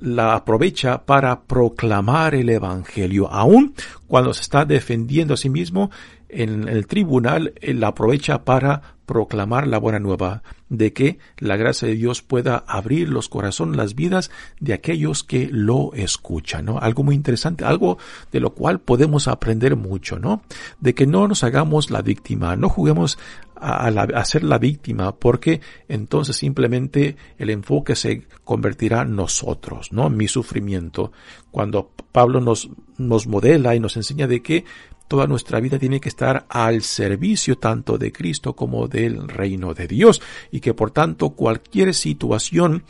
la 0.02 0.36
aprovecha 0.36 1.06
para 1.06 1.42
proclamar 1.42 2.36
el 2.36 2.50
Evangelio, 2.50 3.28
aun 3.32 3.74
cuando 4.08 4.34
se 4.34 4.42
está 4.42 4.66
defendiendo 4.66 5.36
a 5.36 5.38
sí 5.38 5.50
mismo 5.50 5.92
en 6.28 6.68
el 6.68 6.88
tribunal, 6.88 7.54
la 7.62 7.90
aprovecha 7.90 8.44
para 8.44 8.82
proclamar 9.12 9.68
la 9.68 9.78
buena 9.78 10.00
nueva 10.00 10.42
de 10.70 10.94
que 10.94 11.20
la 11.38 11.58
gracia 11.58 11.86
de 11.86 11.96
Dios 11.96 12.22
pueda 12.22 12.64
abrir 12.66 13.10
los 13.10 13.28
corazones, 13.28 13.76
las 13.76 13.94
vidas 13.94 14.32
de 14.62 14.72
aquellos 14.72 15.26
que 15.26 15.50
lo 15.52 15.92
escuchan, 15.94 16.64
¿no? 16.64 16.80
Algo 16.80 17.04
muy 17.04 17.14
interesante, 17.14 17.66
algo 17.66 17.98
de 18.32 18.40
lo 18.40 18.54
cual 18.54 18.80
podemos 18.80 19.28
aprender 19.28 19.76
mucho, 19.76 20.18
¿no? 20.18 20.44
De 20.80 20.96
que 20.96 21.08
no 21.08 21.28
nos 21.28 21.44
hagamos 21.44 21.92
la 21.92 22.02
víctima, 22.02 22.56
no 22.56 22.70
juguemos 22.70 23.20
a, 23.58 24.24
ser 24.24 24.44
la 24.44 24.58
víctima, 24.58 25.14
porque 25.14 25.60
entonces 25.90 26.38
simplemente 26.38 27.18
el 27.38 27.50
enfoque 27.50 27.98
se 27.98 28.26
convertirá 28.46 29.02
en 29.02 29.18
nosotros, 29.18 29.92
¿no? 29.92 30.10
Mi 30.10 30.30
sufrimiento. 30.30 31.12
Cuando 31.52 31.92
Pablo 32.14 32.40
nos, 32.40 32.70
nos 32.98 33.28
modela 33.28 33.76
y 33.76 33.82
nos 33.82 33.98
enseña 33.98 34.26
de 34.26 34.42
que 34.42 34.64
toda 35.12 35.28
nuestra 35.28 35.60
vida 35.60 35.78
tiene 35.78 36.00
que 36.00 36.08
estar 36.08 36.46
al 36.48 36.84
servicio 36.84 37.58
tanto 37.58 37.98
de 37.98 38.14
Cristo 38.14 38.56
como 38.56 38.88
del 38.88 39.28
reino 39.28 39.74
de 39.74 39.86
Dios 39.86 40.22
y 40.52 40.62
que 40.62 40.74
por 40.74 40.92
tanto 40.92 41.32
cualquier 41.32 41.94
situación, 41.94 42.86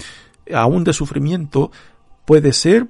aún 0.53 0.84
de 0.84 0.93
sufrimiento, 0.93 1.71
puede 2.23 2.53
ser 2.53 2.86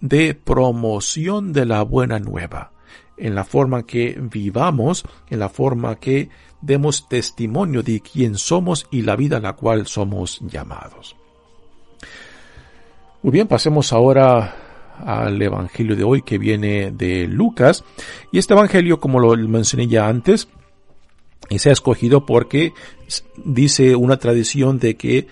de 0.00 0.34
promoción 0.34 1.52
de 1.52 1.64
la 1.64 1.82
buena 1.82 2.18
nueva 2.18 2.72
en 3.16 3.36
la 3.36 3.44
forma 3.44 3.84
que 3.84 4.18
vivamos, 4.20 5.04
en 5.30 5.38
la 5.38 5.48
forma 5.48 5.94
que 6.00 6.28
demos 6.60 7.08
testimonio 7.08 7.84
de 7.84 8.00
quién 8.00 8.36
somos 8.36 8.88
y 8.90 9.02
la 9.02 9.14
vida 9.14 9.36
a 9.36 9.40
la 9.40 9.52
cual 9.52 9.86
somos 9.86 10.40
llamados. 10.40 11.14
Muy 13.22 13.30
bien, 13.30 13.46
pasemos 13.46 13.92
ahora 13.92 14.71
al 15.04 15.40
Evangelio 15.40 15.96
de 15.96 16.04
hoy 16.04 16.22
que 16.22 16.38
viene 16.38 16.90
de 16.90 17.26
Lucas. 17.26 17.84
Y 18.30 18.38
este 18.38 18.54
Evangelio, 18.54 19.00
como 19.00 19.20
lo 19.20 19.36
mencioné 19.48 19.86
ya 19.86 20.08
antes, 20.08 20.48
se 21.58 21.68
ha 21.68 21.72
escogido 21.72 22.24
porque 22.26 22.72
dice 23.44 23.96
una 23.96 24.16
tradición 24.18 24.78
de 24.78 24.96
que 24.96 25.26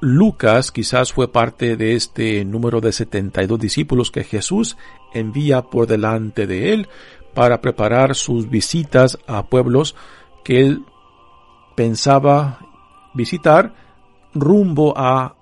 Lucas 0.00 0.72
quizás 0.72 1.12
fue 1.12 1.30
parte 1.30 1.76
de 1.76 1.94
este 1.94 2.44
número 2.44 2.80
de 2.80 2.92
72 2.92 3.60
discípulos 3.60 4.10
que 4.10 4.24
Jesús 4.24 4.76
envía 5.12 5.62
por 5.62 5.86
delante 5.86 6.46
de 6.46 6.72
él 6.72 6.88
para 7.34 7.60
preparar 7.60 8.14
sus 8.14 8.48
visitas 8.48 9.18
a 9.26 9.46
pueblos 9.46 9.94
que 10.42 10.62
él 10.62 10.84
pensaba 11.76 12.60
visitar 13.14 13.74
rumbo 14.34 14.94
a 14.96 15.36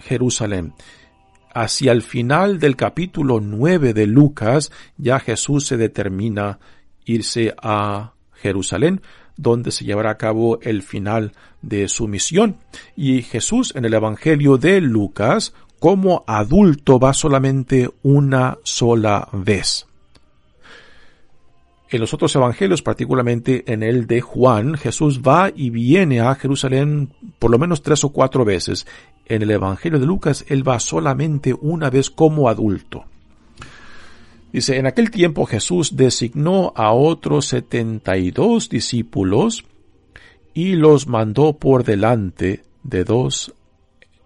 Jerusalén. 0.00 0.74
Hacia 1.54 1.92
el 1.92 2.02
final 2.02 2.58
del 2.58 2.74
capítulo 2.74 3.40
9 3.40 3.94
de 3.94 4.06
Lucas, 4.06 4.72
ya 4.98 5.20
Jesús 5.20 5.66
se 5.66 5.76
determina 5.76 6.58
irse 7.04 7.54
a 7.62 8.12
Jerusalén 8.32 9.00
donde 9.36 9.70
se 9.70 9.84
llevará 9.84 10.10
a 10.10 10.18
cabo 10.18 10.58
el 10.62 10.82
final 10.82 11.32
de 11.62 11.88
su 11.88 12.08
misión. 12.08 12.56
Y 12.96 13.22
Jesús 13.22 13.72
en 13.76 13.84
el 13.84 13.94
Evangelio 13.94 14.58
de 14.58 14.80
Lucas, 14.80 15.54
como 15.78 16.24
adulto, 16.26 16.98
va 16.98 17.12
solamente 17.12 17.90
una 18.02 18.58
sola 18.62 19.28
vez. 19.32 19.86
En 21.90 22.00
los 22.00 22.12
otros 22.12 22.34
evangelios, 22.34 22.82
particularmente 22.82 23.70
en 23.72 23.82
el 23.84 24.08
de 24.08 24.20
Juan, 24.20 24.74
Jesús 24.74 25.20
va 25.20 25.52
y 25.54 25.70
viene 25.70 26.20
a 26.20 26.34
Jerusalén 26.34 27.12
por 27.38 27.52
lo 27.52 27.58
menos 27.58 27.82
tres 27.82 28.02
o 28.02 28.08
cuatro 28.08 28.44
veces. 28.44 28.86
En 29.26 29.42
el 29.42 29.50
Evangelio 29.50 29.98
de 29.98 30.06
Lucas, 30.06 30.44
él 30.48 30.66
va 30.66 30.78
solamente 30.78 31.54
una 31.58 31.90
vez 31.90 32.10
como 32.10 32.48
adulto. 32.48 33.04
Dice, 34.52 34.78
en 34.78 34.86
aquel 34.86 35.10
tiempo 35.10 35.46
Jesús 35.46 35.96
designó 35.96 36.72
a 36.76 36.92
otros 36.92 37.46
setenta 37.46 38.16
y 38.16 38.30
dos 38.30 38.68
discípulos 38.68 39.64
y 40.52 40.76
los 40.76 41.08
mandó 41.08 41.54
por 41.54 41.82
delante 41.82 42.62
de 42.84 43.02
dos 43.02 43.52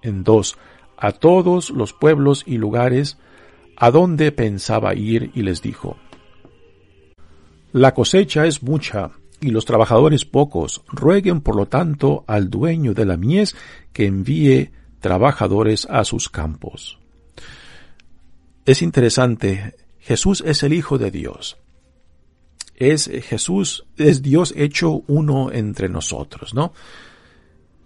en 0.02 0.24
dos 0.24 0.58
a 0.98 1.12
todos 1.12 1.70
los 1.70 1.92
pueblos 1.92 2.42
y 2.46 2.58
lugares 2.58 3.18
a 3.76 3.90
donde 3.90 4.32
pensaba 4.32 4.94
ir 4.94 5.30
y 5.34 5.42
les 5.42 5.62
dijo, 5.62 5.96
La 7.72 7.94
cosecha 7.94 8.44
es 8.46 8.62
mucha 8.62 9.12
y 9.40 9.50
los 9.50 9.64
trabajadores 9.64 10.24
pocos, 10.24 10.82
rueguen 10.88 11.40
por 11.40 11.56
lo 11.56 11.66
tanto 11.66 12.24
al 12.26 12.50
dueño 12.50 12.92
de 12.92 13.06
la 13.06 13.16
mies 13.16 13.56
que 13.92 14.06
envíe 14.06 14.72
trabajadores 15.00 15.86
a 15.90 16.04
sus 16.04 16.28
campos. 16.28 16.98
Es 18.64 18.82
interesante 18.82 19.74
Jesús 19.98 20.42
es 20.46 20.62
el 20.62 20.72
Hijo 20.72 20.98
de 20.98 21.10
Dios. 21.10 21.58
Es 22.74 23.10
Jesús, 23.10 23.84
es 23.96 24.22
Dios 24.22 24.54
hecho 24.56 25.02
uno 25.06 25.50
entre 25.52 25.88
nosotros, 25.88 26.54
¿no? 26.54 26.72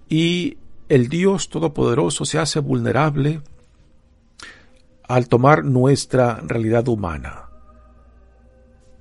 Y 0.09 0.59
el 0.88 1.09
Dios 1.09 1.48
Todopoderoso 1.48 2.25
se 2.25 2.38
hace 2.38 2.61
vulnerable 2.61 3.40
al 5.09 5.29
tomar 5.29 5.64
nuestra 5.64 6.37
realidad 6.46 6.87
humana. 6.88 7.48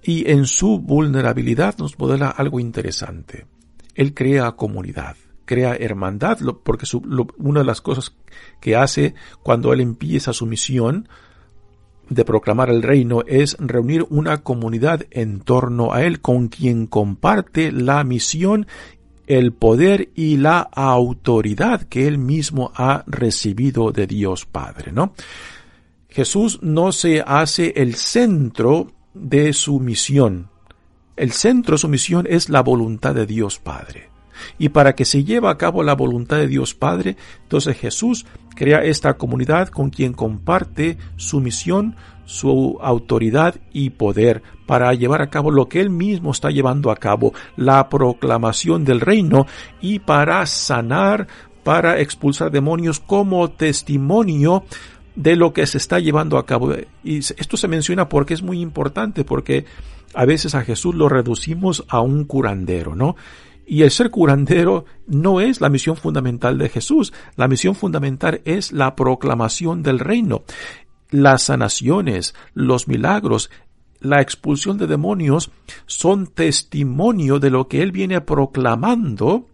Y 0.02 0.32
en 0.32 0.46
su 0.46 0.80
vulnerabilidad 0.80 1.78
nos 1.78 2.00
modela 2.00 2.30
algo 2.30 2.60
interesante. 2.60 3.46
Él 3.94 4.14
crea 4.14 4.54
comunidad, 4.54 5.16
crea 5.46 5.76
hermandad, 5.76 6.40
porque 6.64 6.86
una 7.38 7.62
de 7.62 7.66
las 7.66 7.82
cosas 7.82 8.14
que 8.60 8.76
hace 8.76 9.16
cuando 9.44 9.74
Él 9.74 9.82
empieza 9.82 10.34
su 10.34 10.46
misión 10.46 11.08
de 12.12 12.26
proclamar 12.26 12.70
el 12.70 12.84
reino 12.84 13.24
es 13.26 13.56
reunir 13.58 14.06
una 14.10 14.44
comunidad 14.44 15.06
en 15.12 15.40
torno 15.40 15.94
a 15.94 16.04
él 16.04 16.20
con 16.20 16.50
quien 16.50 16.86
comparte 16.86 17.72
la 17.72 18.04
misión, 18.04 18.68
el 19.28 19.54
poder 19.54 20.10
y 20.14 20.36
la 20.36 20.60
autoridad 20.60 21.84
que 21.84 22.08
él 22.08 22.18
mismo 22.18 22.74
ha 22.76 23.06
recibido 23.08 23.94
de 23.94 24.08
Dios 24.08 24.46
Padre, 24.46 24.92
¿no? 24.92 25.14
Jesús 26.10 26.60
no 26.62 26.92
se 26.92 27.24
hace 27.26 27.72
el 27.78 27.96
centro 27.96 28.92
de 29.14 29.54
su 29.54 29.80
misión. 29.80 30.50
El 31.16 31.32
centro 31.32 31.76
de 31.76 31.80
su 31.80 31.88
misión 31.88 32.28
es 32.30 32.50
la 32.50 32.62
voluntad 32.62 33.16
de 33.16 33.26
Dios 33.26 33.58
Padre. 33.58 34.11
Y 34.58 34.70
para 34.70 34.96
que 34.96 35.06
se 35.06 35.24
lleve 35.24 35.50
a 35.50 35.58
cabo 35.58 35.84
la 35.84 35.96
voluntad 35.96 36.38
de 36.38 36.48
Dios 36.48 36.74
Padre, 36.74 37.18
entonces 37.44 37.78
Jesús 37.78 38.26
crea 38.56 38.84
esta 38.84 39.18
comunidad 39.18 39.70
con 39.70 39.90
quien 39.90 40.14
comparte 40.14 40.98
su 41.16 41.40
misión, 41.40 41.96
su 42.26 42.78
autoridad 42.82 43.56
y 43.74 43.92
poder 43.92 44.42
para 44.66 44.94
llevar 44.94 45.22
a 45.22 45.30
cabo 45.30 45.52
lo 45.52 45.68
que 45.68 45.82
él 45.82 45.90
mismo 45.90 46.32
está 46.32 46.50
llevando 46.50 46.92
a 46.92 46.96
cabo, 46.96 47.34
la 47.58 47.90
proclamación 47.90 48.86
del 48.86 49.02
reino 49.02 49.46
y 49.82 50.00
para 50.00 50.46
sanar, 50.46 51.28
para 51.64 52.00
expulsar 52.00 52.52
demonios 52.52 53.00
como 53.00 53.52
testimonio 53.52 54.64
de 55.16 55.36
lo 55.36 55.52
que 55.54 55.66
se 55.68 55.78
está 55.78 56.00
llevando 56.00 56.38
a 56.38 56.46
cabo. 56.46 56.74
Y 57.04 57.18
esto 57.18 57.58
se 57.58 57.68
menciona 57.68 58.08
porque 58.08 58.34
es 58.34 58.42
muy 58.42 58.62
importante, 58.62 59.26
porque 59.26 59.66
a 60.14 60.26
veces 60.26 60.56
a 60.56 60.64
Jesús 60.64 60.96
lo 60.96 61.10
reducimos 61.10 61.84
a 61.90 62.02
un 62.02 62.24
curandero, 62.26 62.96
¿no? 62.96 63.16
Y 63.72 63.84
el 63.84 63.92
ser 63.92 64.12
curandero 64.12 64.84
no 65.08 65.40
es 65.40 65.62
la 65.62 65.70
misión 65.70 65.96
fundamental 65.96 66.58
de 66.58 66.68
Jesús. 66.68 67.14
La 67.38 67.48
misión 67.48 67.74
fundamental 67.74 68.42
es 68.44 68.74
la 68.74 68.98
proclamación 68.98 69.82
del 69.82 70.00
reino. 70.00 70.44
Las 71.10 71.44
sanaciones, 71.44 72.36
los 72.54 72.90
milagros, 72.90 73.50
la 74.02 74.20
expulsión 74.20 74.78
de 74.78 74.88
demonios 74.88 75.52
son 75.86 76.28
testimonio 76.28 77.40
de 77.40 77.50
lo 77.50 77.70
que 77.70 77.82
Él 77.82 77.94
viene 77.94 78.20
proclamando 78.20 79.48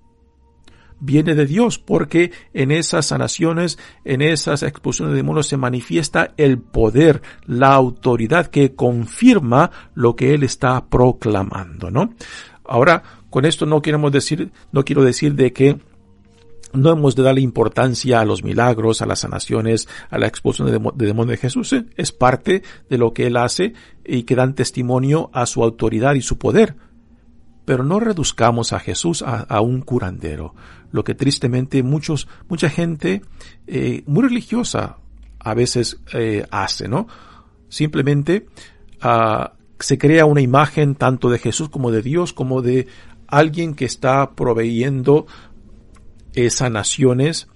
viene 0.99 1.35
de 1.35 1.45
Dios, 1.45 1.77
porque 1.77 2.31
en 2.55 2.71
esas 2.71 3.05
sanaciones, 3.05 3.77
en 4.03 4.23
esas 4.23 4.63
expulsiones 4.63 5.11
de 5.11 5.17
demonios 5.17 5.45
se 5.45 5.57
manifiesta 5.57 6.33
el 6.37 6.57
poder, 6.57 7.21
la 7.45 7.75
autoridad 7.75 8.47
que 8.47 8.73
confirma 8.73 9.69
lo 9.93 10.15
que 10.15 10.33
Él 10.33 10.41
está 10.41 10.87
proclamando, 10.87 11.91
¿no? 11.91 12.15
Ahora, 12.67 13.03
con 13.29 13.45
esto 13.45 13.65
no 13.65 13.81
queremos 13.81 14.11
decir, 14.11 14.51
no 14.71 14.85
quiero 14.85 15.03
decir 15.03 15.35
de 15.35 15.53
que 15.53 15.79
no 16.73 16.91
hemos 16.91 17.15
de 17.15 17.23
darle 17.23 17.41
importancia 17.41 18.19
a 18.19 18.25
los 18.25 18.43
milagros, 18.43 19.01
a 19.01 19.05
las 19.05 19.19
sanaciones, 19.19 19.87
a 20.09 20.17
la 20.17 20.27
expulsión 20.27 20.67
de, 20.67 21.05
demonios 21.05 21.31
de 21.31 21.37
Jesús. 21.37 21.73
¿eh? 21.73 21.85
Es 21.95 22.11
parte 22.11 22.63
de 22.89 22.97
lo 22.97 23.13
que 23.13 23.27
Él 23.27 23.37
hace 23.37 23.73
y 24.05 24.23
que 24.23 24.35
dan 24.35 24.55
testimonio 24.55 25.29
a 25.33 25.45
su 25.45 25.63
autoridad 25.63 26.15
y 26.15 26.21
su 26.21 26.37
poder. 26.37 26.75
Pero 27.65 27.83
no 27.83 27.99
reduzcamos 27.99 28.73
a 28.73 28.79
Jesús 28.79 29.23
a, 29.25 29.59
un 29.61 29.81
curandero. 29.81 30.55
lo 30.91 31.03
que 31.03 31.15
tristemente 31.15 31.83
muchos, 31.83 32.27
mucha 32.47 32.69
gente 32.69 33.21
eh, 33.65 34.03
muy 34.05 34.23
religiosa 34.23 34.97
a 35.39 35.53
veces 35.53 35.99
eh, 36.13 36.45
hace, 36.49 36.87
¿no? 36.87 37.07
Simplemente 37.67 38.47
ah, 39.01 39.53
se 39.79 39.97
crea 39.97 40.25
una 40.25 40.41
imagen 40.41 40.95
tanto 40.95 41.29
de 41.29 41.39
Jesús 41.39 41.69
como 41.69 41.91
de 41.91 42.01
Dios, 42.01 42.31
como 42.31 42.61
de 42.61 42.87
alguien 43.27 43.73
que 43.73 43.85
está 43.85 44.31
proveyendo 44.31 45.27
sanaciones 46.49 47.47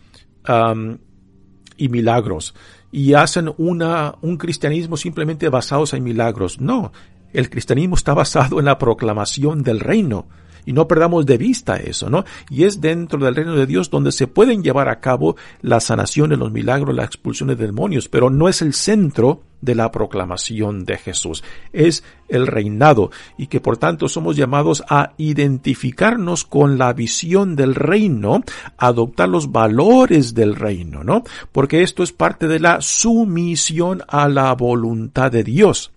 y 1.77 1.89
milagros. 1.89 2.55
Y 2.91 3.13
hacen 3.13 3.53
una, 3.57 4.15
un 4.21 4.37
cristianismo 4.37 4.97
simplemente 4.97 5.49
basado 5.49 5.85
en 5.93 6.03
milagros. 6.03 6.59
No, 6.59 6.91
el 7.31 7.49
cristianismo 7.49 7.95
está 7.95 8.13
basado 8.13 8.59
en 8.59 8.65
la 8.65 8.77
proclamación 8.77 9.63
del 9.63 9.79
reino. 9.79 10.27
Y 10.65 10.73
no 10.73 10.87
perdamos 10.87 11.25
de 11.25 11.37
vista 11.37 11.77
eso, 11.77 12.09
¿no? 12.09 12.23
Y 12.49 12.63
es 12.63 12.81
dentro 12.81 13.19
del 13.19 13.35
reino 13.35 13.55
de 13.55 13.65
Dios 13.65 13.89
donde 13.89 14.11
se 14.11 14.27
pueden 14.27 14.63
llevar 14.63 14.89
a 14.89 14.99
cabo 14.99 15.35
las 15.61 15.85
sanaciones, 15.85 16.39
los 16.39 16.51
milagros, 16.51 16.95
la 16.95 17.03
expulsión 17.03 17.49
de 17.49 17.55
demonios, 17.55 18.07
pero 18.09 18.29
no 18.29 18.47
es 18.47 18.61
el 18.61 18.73
centro 18.73 19.41
de 19.61 19.75
la 19.75 19.91
proclamación 19.91 20.85
de 20.85 20.97
Jesús. 20.97 21.43
Es 21.71 22.03
el 22.27 22.47
reinado 22.47 23.11
y 23.37 23.47
que 23.47 23.61
por 23.61 23.77
tanto 23.77 24.09
somos 24.09 24.35
llamados 24.35 24.83
a 24.89 25.13
identificarnos 25.17 26.43
con 26.45 26.77
la 26.77 26.93
visión 26.93 27.55
del 27.55 27.75
reino, 27.75 28.43
adoptar 28.77 29.29
los 29.29 29.51
valores 29.51 30.33
del 30.33 30.55
reino, 30.55 31.03
¿no? 31.03 31.23
Porque 31.51 31.83
esto 31.83 32.03
es 32.03 32.11
parte 32.11 32.47
de 32.47 32.59
la 32.59 32.81
sumisión 32.81 34.03
a 34.07 34.27
la 34.27 34.53
voluntad 34.53 35.31
de 35.31 35.43
Dios. 35.43 35.91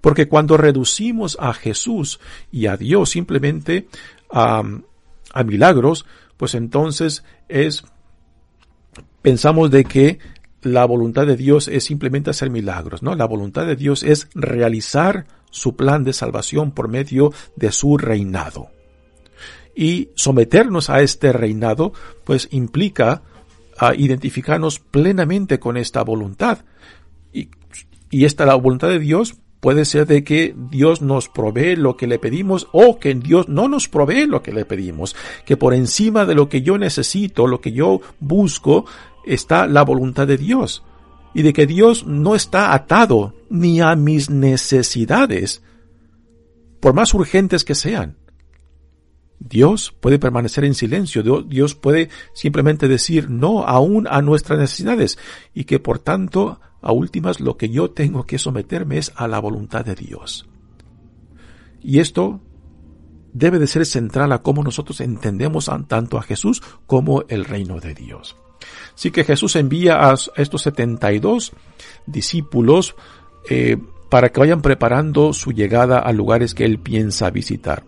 Porque 0.00 0.28
cuando 0.28 0.56
reducimos 0.56 1.36
a 1.40 1.52
Jesús 1.52 2.20
y 2.50 2.66
a 2.66 2.76
Dios 2.76 3.10
simplemente 3.10 3.88
a, 4.30 4.62
milagros, 5.44 6.06
pues 6.36 6.54
entonces 6.54 7.24
es, 7.48 7.84
pensamos 9.22 9.70
de 9.70 9.84
que 9.84 10.18
la 10.62 10.84
voluntad 10.84 11.26
de 11.26 11.36
Dios 11.36 11.68
es 11.68 11.84
simplemente 11.84 12.30
hacer 12.30 12.50
milagros, 12.50 13.02
¿no? 13.02 13.14
La 13.14 13.26
voluntad 13.26 13.66
de 13.66 13.76
Dios 13.76 14.02
es 14.02 14.28
realizar 14.34 15.26
su 15.50 15.76
plan 15.76 16.04
de 16.04 16.12
salvación 16.12 16.72
por 16.72 16.88
medio 16.88 17.32
de 17.56 17.72
su 17.72 17.98
reinado. 17.98 18.68
Y 19.74 20.10
someternos 20.14 20.90
a 20.90 21.00
este 21.00 21.32
reinado, 21.32 21.92
pues 22.24 22.48
implica 22.50 23.22
a 23.78 23.94
identificarnos 23.94 24.78
plenamente 24.78 25.58
con 25.58 25.76
esta 25.76 26.02
voluntad. 26.02 26.64
Y, 27.32 27.48
y 28.10 28.26
esta 28.26 28.44
la 28.44 28.54
voluntad 28.54 28.88
de 28.88 28.98
Dios 28.98 29.34
Puede 29.62 29.84
ser 29.84 30.08
de 30.08 30.24
que 30.24 30.56
Dios 30.56 31.02
nos 31.02 31.28
provee 31.28 31.76
lo 31.76 31.96
que 31.96 32.08
le 32.08 32.18
pedimos 32.18 32.66
o 32.72 32.98
que 32.98 33.14
Dios 33.14 33.48
no 33.48 33.68
nos 33.68 33.88
provee 33.88 34.26
lo 34.26 34.42
que 34.42 34.50
le 34.50 34.64
pedimos. 34.64 35.14
Que 35.46 35.56
por 35.56 35.72
encima 35.72 36.26
de 36.26 36.34
lo 36.34 36.48
que 36.48 36.62
yo 36.62 36.78
necesito, 36.78 37.46
lo 37.46 37.60
que 37.60 37.70
yo 37.70 38.00
busco, 38.18 38.86
está 39.24 39.68
la 39.68 39.82
voluntad 39.84 40.26
de 40.26 40.36
Dios. 40.36 40.82
Y 41.32 41.42
de 41.42 41.52
que 41.52 41.68
Dios 41.68 42.04
no 42.08 42.34
está 42.34 42.74
atado 42.74 43.36
ni 43.50 43.80
a 43.80 43.94
mis 43.94 44.30
necesidades, 44.30 45.62
por 46.80 46.92
más 46.92 47.14
urgentes 47.14 47.64
que 47.64 47.76
sean. 47.76 48.16
Dios 49.38 49.94
puede 50.00 50.18
permanecer 50.18 50.64
en 50.64 50.74
silencio, 50.74 51.22
Dios 51.22 51.76
puede 51.76 52.08
simplemente 52.34 52.88
decir 52.88 53.30
no 53.30 53.62
aún 53.62 54.08
a 54.10 54.22
nuestras 54.22 54.58
necesidades 54.58 55.20
y 55.54 55.64
que 55.64 55.78
por 55.78 56.00
tanto 56.00 56.60
a 56.82 56.92
últimas, 56.92 57.40
lo 57.40 57.56
que 57.56 57.70
yo 57.70 57.90
tengo 57.90 58.24
que 58.24 58.38
someterme 58.38 58.98
es 58.98 59.12
a 59.16 59.28
la 59.28 59.38
voluntad 59.38 59.84
de 59.84 59.94
Dios. 59.94 60.46
Y 61.80 62.00
esto 62.00 62.40
debe 63.32 63.58
de 63.58 63.66
ser 63.66 63.86
central 63.86 64.32
a 64.32 64.42
cómo 64.42 64.62
nosotros 64.62 65.00
entendemos 65.00 65.70
tanto 65.88 66.18
a 66.18 66.22
Jesús 66.22 66.62
como 66.86 67.24
el 67.28 67.44
reino 67.44 67.80
de 67.80 67.94
Dios. 67.94 68.36
Así 68.94 69.10
que 69.10 69.24
Jesús 69.24 69.56
envía 69.56 70.08
a 70.08 70.14
estos 70.36 70.62
72 70.62 71.52
discípulos 72.06 72.94
eh, 73.48 73.76
para 74.10 74.28
que 74.28 74.40
vayan 74.40 74.62
preparando 74.62 75.32
su 75.32 75.52
llegada 75.52 75.98
a 75.98 76.12
lugares 76.12 76.54
que 76.54 76.64
él 76.64 76.78
piensa 76.78 77.30
visitar. 77.30 77.84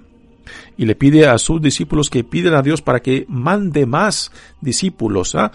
Y 0.77 0.87
le 0.87 0.95
pide 0.95 1.27
a 1.27 1.39
sus 1.39 1.61
discípulos 1.61 2.11
que 2.11 2.25
piden 2.25 2.55
a 2.55 2.63
Dios 2.63 2.83
para 2.83 3.01
que 3.01 3.25
mande 3.29 3.87
más 3.87 4.33
discípulos, 4.61 5.35
¿ah? 5.35 5.53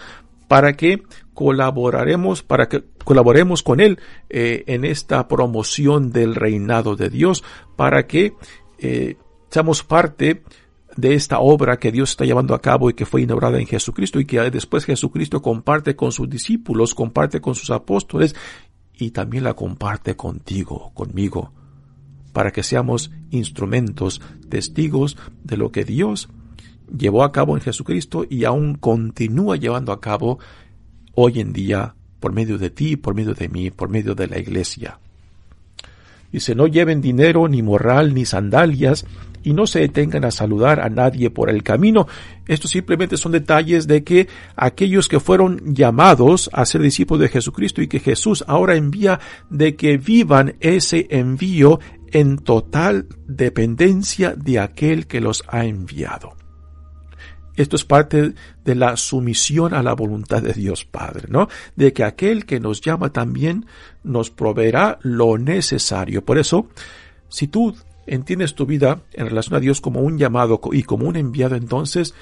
para 0.48 0.74
que 0.74 1.02
colaboraremos, 1.34 2.42
para 2.42 2.68
que 2.68 2.84
colaboremos 3.04 3.62
con 3.62 3.80
Él 3.80 3.98
eh, 4.28 4.64
en 4.66 4.84
esta 4.84 5.26
promoción 5.28 6.12
del 6.12 6.34
reinado 6.34 6.96
de 6.96 7.10
Dios, 7.10 7.42
para 7.76 8.06
que 8.06 8.34
eh, 8.78 9.16
seamos 9.50 9.82
parte 9.82 10.42
de 10.96 11.14
esta 11.14 11.38
obra 11.40 11.78
que 11.78 11.92
Dios 11.92 12.10
está 12.10 12.24
llevando 12.24 12.54
a 12.54 12.60
cabo 12.60 12.90
y 12.90 12.94
que 12.94 13.06
fue 13.06 13.22
inaugurada 13.22 13.58
en 13.58 13.66
Jesucristo 13.66 14.20
y 14.20 14.26
que 14.26 14.50
después 14.50 14.84
Jesucristo 14.84 15.40
comparte 15.40 15.96
con 15.96 16.12
sus 16.12 16.28
discípulos, 16.28 16.94
comparte 16.94 17.40
con 17.40 17.54
sus 17.54 17.70
apóstoles 17.70 18.34
y 18.94 19.12
también 19.12 19.44
la 19.44 19.54
comparte 19.54 20.16
contigo, 20.16 20.90
conmigo, 20.94 21.52
para 22.32 22.50
que 22.50 22.62
seamos 22.62 23.10
instrumentos, 23.30 24.20
testigos 24.48 25.16
de 25.42 25.56
lo 25.56 25.72
que 25.72 25.84
Dios 25.84 26.28
llevó 26.96 27.22
a 27.22 27.32
cabo 27.32 27.56
en 27.56 27.62
Jesucristo 27.62 28.24
y 28.28 28.44
aún 28.44 28.74
continúa 28.74 29.56
llevando 29.56 29.92
a 29.92 30.00
cabo 30.00 30.38
hoy 31.14 31.40
en 31.40 31.52
día 31.52 31.94
por 32.20 32.32
medio 32.32 32.58
de 32.58 32.70
ti, 32.70 32.96
por 32.96 33.14
medio 33.14 33.34
de 33.34 33.48
mí, 33.48 33.70
por 33.70 33.88
medio 33.88 34.14
de 34.14 34.28
la 34.28 34.38
iglesia. 34.38 34.98
Dice, 36.30 36.54
no 36.54 36.68
lleven 36.68 37.00
dinero, 37.00 37.48
ni 37.48 37.62
morral, 37.62 38.14
ni 38.14 38.24
sandalias, 38.24 39.04
y 39.42 39.52
no 39.52 39.66
se 39.66 39.80
detengan 39.80 40.24
a 40.24 40.30
saludar 40.30 40.80
a 40.80 40.88
nadie 40.88 41.30
por 41.30 41.50
el 41.50 41.62
camino. 41.62 42.06
Estos 42.46 42.70
simplemente 42.70 43.16
son 43.16 43.32
detalles 43.32 43.86
de 43.86 44.04
que 44.04 44.28
aquellos 44.54 45.08
que 45.08 45.18
fueron 45.18 45.74
llamados 45.74 46.50
a 46.52 46.64
ser 46.66 46.82
discípulos 46.82 47.22
de 47.22 47.28
Jesucristo 47.28 47.82
y 47.82 47.88
que 47.88 48.00
Jesús 48.00 48.44
ahora 48.46 48.76
envía 48.76 49.18
de 49.48 49.76
que 49.76 49.96
vivan 49.96 50.56
ese 50.60 51.06
envío 51.10 51.80
en 52.12 52.38
total 52.38 53.06
dependencia 53.26 54.34
de 54.36 54.58
aquel 54.58 55.06
que 55.06 55.20
los 55.20 55.42
ha 55.48 55.64
enviado. 55.64 56.39
Esto 57.56 57.76
es 57.76 57.84
parte 57.84 58.34
de 58.64 58.74
la 58.74 58.96
sumisión 58.96 59.74
a 59.74 59.82
la 59.82 59.94
voluntad 59.94 60.42
de 60.42 60.52
Dios 60.52 60.84
Padre, 60.84 61.28
¿no? 61.28 61.48
De 61.76 61.92
que 61.92 62.04
aquel 62.04 62.46
que 62.46 62.60
nos 62.60 62.80
llama 62.80 63.12
también 63.12 63.66
nos 64.02 64.30
proveerá 64.30 64.98
lo 65.02 65.36
necesario. 65.36 66.24
Por 66.24 66.38
eso, 66.38 66.68
si 67.28 67.48
tú 67.48 67.74
entiendes 68.06 68.54
tu 68.54 68.66
vida 68.66 69.02
en 69.12 69.26
relación 69.26 69.56
a 69.56 69.60
Dios 69.60 69.80
como 69.80 70.00
un 70.00 70.18
llamado 70.18 70.60
y 70.72 70.82
como 70.82 71.06
un 71.06 71.16
enviado, 71.16 71.56
entonces 71.56 72.14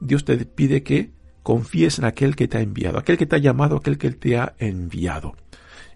Dios 0.00 0.24
te 0.24 0.36
pide 0.44 0.82
que 0.82 1.10
confíes 1.42 1.98
en 1.98 2.06
aquel 2.06 2.36
que 2.36 2.48
te 2.48 2.58
ha 2.58 2.60
enviado, 2.60 2.98
aquel 2.98 3.18
que 3.18 3.26
te 3.26 3.36
ha 3.36 3.40
llamado, 3.40 3.76
aquel 3.76 3.98
que 3.98 4.10
te 4.10 4.36
ha 4.36 4.54
enviado. 4.58 5.34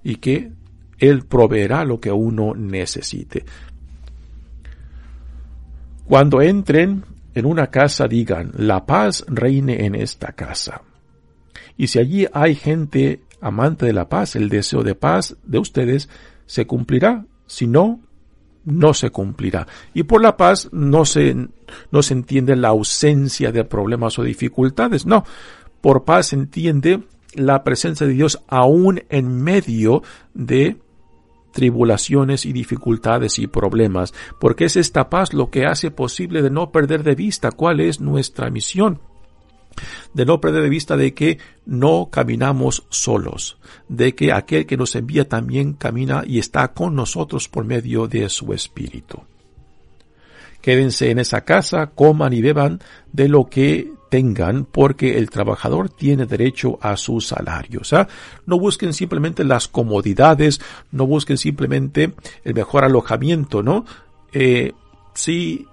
Y 0.03 0.16
que 0.16 0.53
Él 0.98 1.24
proveerá 1.24 1.85
lo 1.85 2.01
que 2.01 2.12
uno 2.12 2.55
necesite. 2.55 3.44
Cuando 6.05 6.40
entren 6.40 7.05
en 7.40 7.46
una 7.46 7.68
casa 7.68 8.09
digan, 8.09 8.53
la 8.57 8.87
paz 8.87 9.24
reine 9.29 9.85
en 9.85 9.94
esta 9.94 10.33
casa. 10.33 10.83
Y 11.77 11.88
si 11.88 11.98
allí 11.98 12.27
hay 12.33 12.55
gente 12.55 13.22
amante 13.40 13.87
de 13.87 13.92
la 13.92 14.09
paz, 14.09 14.37
el 14.37 14.48
deseo 14.48 14.83
de 14.83 14.94
paz 14.94 15.37
de 15.44 15.59
ustedes 15.59 16.09
se 16.46 16.66
cumplirá. 16.66 17.24
Si 17.46 17.66
no, 17.66 18.01
no 18.64 18.94
se 18.94 19.11
cumplirá. 19.11 19.66
Y 19.94 20.03
por 20.03 20.22
la 20.22 20.37
paz 20.37 20.68
no 20.72 21.05
se, 21.05 21.35
no 21.90 22.03
se 22.03 22.14
entiende 22.14 22.57
la 22.57 22.68
ausencia 22.68 23.53
de 23.53 23.64
problemas 23.64 24.18
o 24.18 24.22
dificultades. 24.22 25.07
No. 25.07 25.24
Por 25.81 26.05
paz 26.05 26.29
se 26.29 26.37
entiende 26.37 27.03
la 27.35 27.62
presencia 27.64 28.07
de 28.07 28.14
Dios 28.14 28.42
aún 28.48 29.03
en 29.09 29.42
medio 29.42 30.03
de 30.35 30.77
tribulaciones 31.53 32.47
y 32.47 32.53
dificultades 32.53 33.39
y 33.39 33.47
problemas, 33.47 34.15
porque 34.39 34.67
es 34.67 34.77
esta 34.77 35.11
paz 35.11 35.33
lo 35.33 35.51
que 35.51 35.67
hace 35.67 35.91
posible 35.91 36.43
de 36.43 36.51
no 36.51 36.71
perder 36.71 37.03
de 37.03 37.15
vista 37.15 37.51
cuál 37.51 37.81
es 37.81 38.01
nuestra 38.01 38.51
misión 38.51 39.01
de 40.15 40.25
no 40.25 40.41
perder 40.41 40.63
de 40.63 40.69
vista 40.69 40.97
de 40.97 41.15
que 41.15 41.39
no 41.67 42.09
caminamos 42.11 42.85
solos, 42.91 43.59
de 43.89 44.15
que 44.15 44.33
aquel 44.33 44.67
que 44.67 44.77
nos 44.77 44.95
envía 44.97 45.29
también 45.29 45.75
camina 45.75 46.25
y 46.27 46.39
está 46.39 46.69
con 46.73 46.95
nosotros 46.95 47.49
por 47.49 47.65
medio 47.65 48.09
de 48.09 48.29
su 48.29 48.53
espíritu. 48.53 49.23
Quédense 50.61 51.11
en 51.11 51.19
esa 51.19 51.43
casa, 51.45 51.89
coman 51.89 52.33
y 52.33 52.43
beban 52.43 52.81
de 53.13 53.29
lo 53.29 53.47
que 53.47 53.93
tengan 54.09 54.64
porque 54.64 55.18
el 55.18 55.31
trabajador 55.31 55.88
tiene 55.88 56.27
derecho 56.27 56.79
a 56.81 56.97
su 56.97 57.21
salario. 57.21 57.85
Sea, 57.85 58.09
no 58.47 58.59
busquen 58.59 58.92
simplemente 58.92 59.44
las 59.44 59.68
comodidades, 59.68 60.61
no 60.90 61.07
busquen 61.07 61.38
simplemente 61.38 62.12
el 62.44 62.55
mejor 62.55 62.85
alojamiento, 62.85 63.62
¿no? 63.62 63.85
Eh, 64.33 64.73
si 65.14 65.66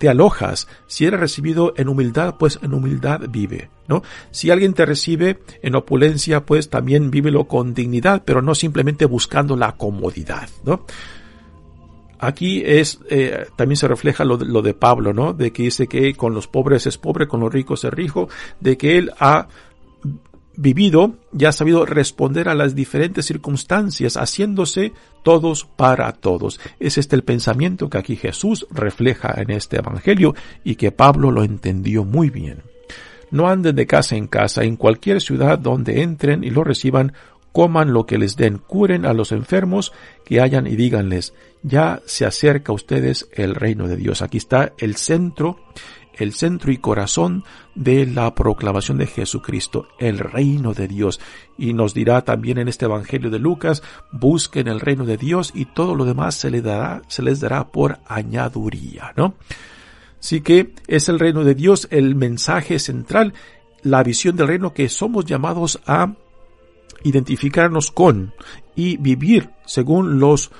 te 0.00 0.08
alojas, 0.08 0.66
si 0.86 1.04
eres 1.04 1.20
recibido 1.20 1.74
en 1.76 1.88
humildad, 1.88 2.36
pues 2.38 2.58
en 2.62 2.72
humildad 2.72 3.20
vive, 3.28 3.68
¿no? 3.86 4.02
Si 4.30 4.50
alguien 4.50 4.72
te 4.72 4.86
recibe 4.86 5.42
en 5.62 5.74
opulencia, 5.74 6.46
pues 6.46 6.70
también 6.70 7.10
vívelo 7.10 7.44
con 7.44 7.74
dignidad, 7.74 8.22
pero 8.24 8.40
no 8.40 8.54
simplemente 8.54 9.04
buscando 9.04 9.56
la 9.56 9.76
comodidad, 9.76 10.48
¿no? 10.64 10.86
Aquí 12.20 12.62
es, 12.64 13.00
eh, 13.08 13.46
también 13.56 13.76
se 13.76 13.88
refleja 13.88 14.24
lo, 14.24 14.36
lo, 14.36 14.62
de 14.62 14.74
Pablo, 14.74 15.12
¿no? 15.12 15.32
De 15.32 15.52
que 15.52 15.64
dice 15.64 15.86
que 15.86 16.14
con 16.14 16.34
los 16.34 16.46
pobres 16.46 16.86
es 16.86 16.98
pobre, 16.98 17.26
con 17.26 17.40
los 17.40 17.52
ricos 17.52 17.84
es 17.84 17.92
rico, 17.92 18.28
de 18.60 18.76
que 18.76 18.98
él 18.98 19.12
ha 19.18 19.48
vivido 20.60 21.14
y 21.36 21.46
ha 21.46 21.52
sabido 21.52 21.86
responder 21.86 22.48
a 22.48 22.54
las 22.54 22.74
diferentes 22.74 23.24
circunstancias, 23.24 24.16
haciéndose 24.16 24.92
todos 25.22 25.64
para 25.64 26.12
todos. 26.12 26.60
Es 26.78 26.98
este 26.98 27.16
el 27.16 27.24
pensamiento 27.24 27.88
que 27.88 27.98
aquí 27.98 28.16
Jesús 28.16 28.66
refleja 28.70 29.34
en 29.40 29.50
este 29.50 29.78
Evangelio 29.78 30.34
y 30.62 30.74
que 30.74 30.92
Pablo 30.92 31.30
lo 31.30 31.44
entendió 31.44 32.04
muy 32.04 32.28
bien. 32.28 32.62
No 33.30 33.48
anden 33.48 33.76
de 33.76 33.86
casa 33.86 34.16
en 34.16 34.26
casa, 34.26 34.64
en 34.64 34.76
cualquier 34.76 35.22
ciudad 35.22 35.58
donde 35.58 36.02
entren 36.02 36.44
y 36.44 36.50
lo 36.50 36.62
reciban, 36.62 37.14
coman 37.52 37.92
lo 37.92 38.06
que 38.06 38.18
les 38.18 38.36
den, 38.36 38.58
curen 38.58 39.04
a 39.04 39.12
los 39.12 39.32
enfermos 39.32 39.92
que 40.24 40.40
hayan 40.40 40.66
y 40.66 40.76
díganles, 40.76 41.34
ya 41.62 42.00
se 42.06 42.26
acerca 42.26 42.72
a 42.72 42.74
ustedes 42.74 43.28
el 43.32 43.54
reino 43.54 43.88
de 43.88 43.96
Dios. 43.96 44.22
Aquí 44.22 44.38
está 44.38 44.72
el 44.78 44.96
centro, 44.96 45.58
el 46.14 46.32
centro 46.32 46.70
y 46.70 46.78
corazón 46.78 47.44
de 47.74 48.06
la 48.06 48.34
proclamación 48.34 48.98
de 48.98 49.06
Jesucristo, 49.06 49.88
el 49.98 50.18
reino 50.18 50.74
de 50.74 50.88
Dios. 50.88 51.20
Y 51.58 51.72
nos 51.72 51.94
dirá 51.94 52.22
también 52.22 52.58
en 52.58 52.68
este 52.68 52.84
Evangelio 52.84 53.30
de 53.30 53.38
Lucas, 53.38 53.82
busquen 54.12 54.68
el 54.68 54.80
reino 54.80 55.04
de 55.04 55.16
Dios 55.16 55.52
y 55.54 55.66
todo 55.66 55.94
lo 55.94 56.04
demás 56.04 56.34
se 56.34 56.50
les 56.50 56.62
dará, 56.62 57.02
se 57.08 57.22
les 57.22 57.40
dará 57.40 57.68
por 57.68 57.98
añaduría, 58.06 59.12
¿no? 59.16 59.34
Así 60.20 60.42
que 60.42 60.74
es 60.86 61.08
el 61.08 61.18
reino 61.18 61.44
de 61.44 61.54
Dios 61.54 61.88
el 61.90 62.14
mensaje 62.14 62.78
central, 62.78 63.32
la 63.82 64.02
visión 64.02 64.36
del 64.36 64.48
reino 64.48 64.74
que 64.74 64.90
somos 64.90 65.24
llamados 65.24 65.80
a 65.86 66.14
identificarnos 67.02 67.90
con 67.90 68.34
y 68.74 68.96
vivir 68.96 69.50
según 69.64 70.18
los 70.20 70.50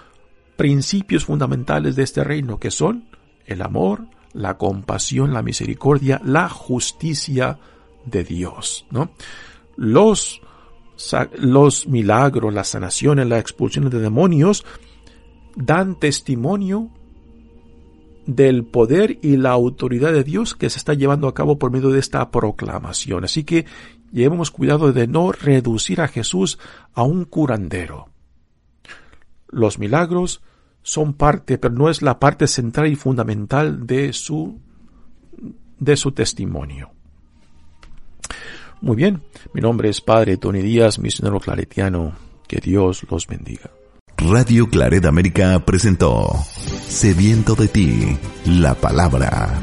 principios 0.56 1.24
fundamentales 1.24 1.96
de 1.96 2.02
este 2.02 2.24
reino, 2.24 2.58
que 2.58 2.70
son 2.70 3.08
el 3.46 3.62
amor, 3.62 4.06
la 4.32 4.58
compasión, 4.58 5.32
la 5.32 5.42
misericordia, 5.42 6.20
la 6.24 6.48
justicia 6.48 7.58
de 8.04 8.24
Dios, 8.24 8.86
¿no? 8.90 9.10
Los, 9.76 10.40
los 11.38 11.86
milagros, 11.86 12.52
las 12.52 12.68
sanaciones, 12.68 13.26
las 13.26 13.40
expulsiones 13.40 13.90
de 13.90 14.00
demonios 14.00 14.64
dan 15.56 15.98
testimonio 15.98 16.90
del 18.26 18.64
poder 18.64 19.18
y 19.22 19.36
la 19.36 19.50
autoridad 19.50 20.12
de 20.12 20.24
Dios 20.24 20.54
que 20.54 20.70
se 20.70 20.78
está 20.78 20.94
llevando 20.94 21.26
a 21.26 21.34
cabo 21.34 21.58
por 21.58 21.70
medio 21.70 21.90
de 21.90 21.98
esta 21.98 22.30
proclamación. 22.30 23.24
Así 23.24 23.44
que 23.44 23.66
llevemos 24.12 24.50
cuidado 24.50 24.92
de 24.92 25.06
no 25.06 25.32
reducir 25.32 26.00
a 26.00 26.08
Jesús 26.08 26.58
a 26.94 27.02
un 27.02 27.24
curandero. 27.24 28.08
Los 29.48 29.78
milagros 29.78 30.42
son 30.82 31.14
parte, 31.14 31.58
pero 31.58 31.74
no 31.74 31.90
es 31.90 32.02
la 32.02 32.18
parte 32.18 32.46
central 32.46 32.86
y 32.88 32.96
fundamental 32.96 33.86
de 33.86 34.12
su, 34.12 34.60
de 35.78 35.96
su 35.96 36.12
testimonio. 36.12 36.90
Muy 38.80 38.96
bien, 38.96 39.22
mi 39.52 39.60
nombre 39.60 39.90
es 39.90 40.00
Padre 40.00 40.38
Tony 40.38 40.62
Díaz, 40.62 40.98
misionero 40.98 41.38
claretiano. 41.38 42.12
Que 42.48 42.58
Dios 42.58 43.06
los 43.08 43.26
bendiga. 43.28 43.70
Radio 44.16 44.68
Claret 44.68 45.04
América 45.04 45.64
presentó 45.64 46.28
Sediento 46.88 47.54
de 47.54 47.68
ti, 47.68 48.18
la 48.44 48.74
palabra 48.74 49.62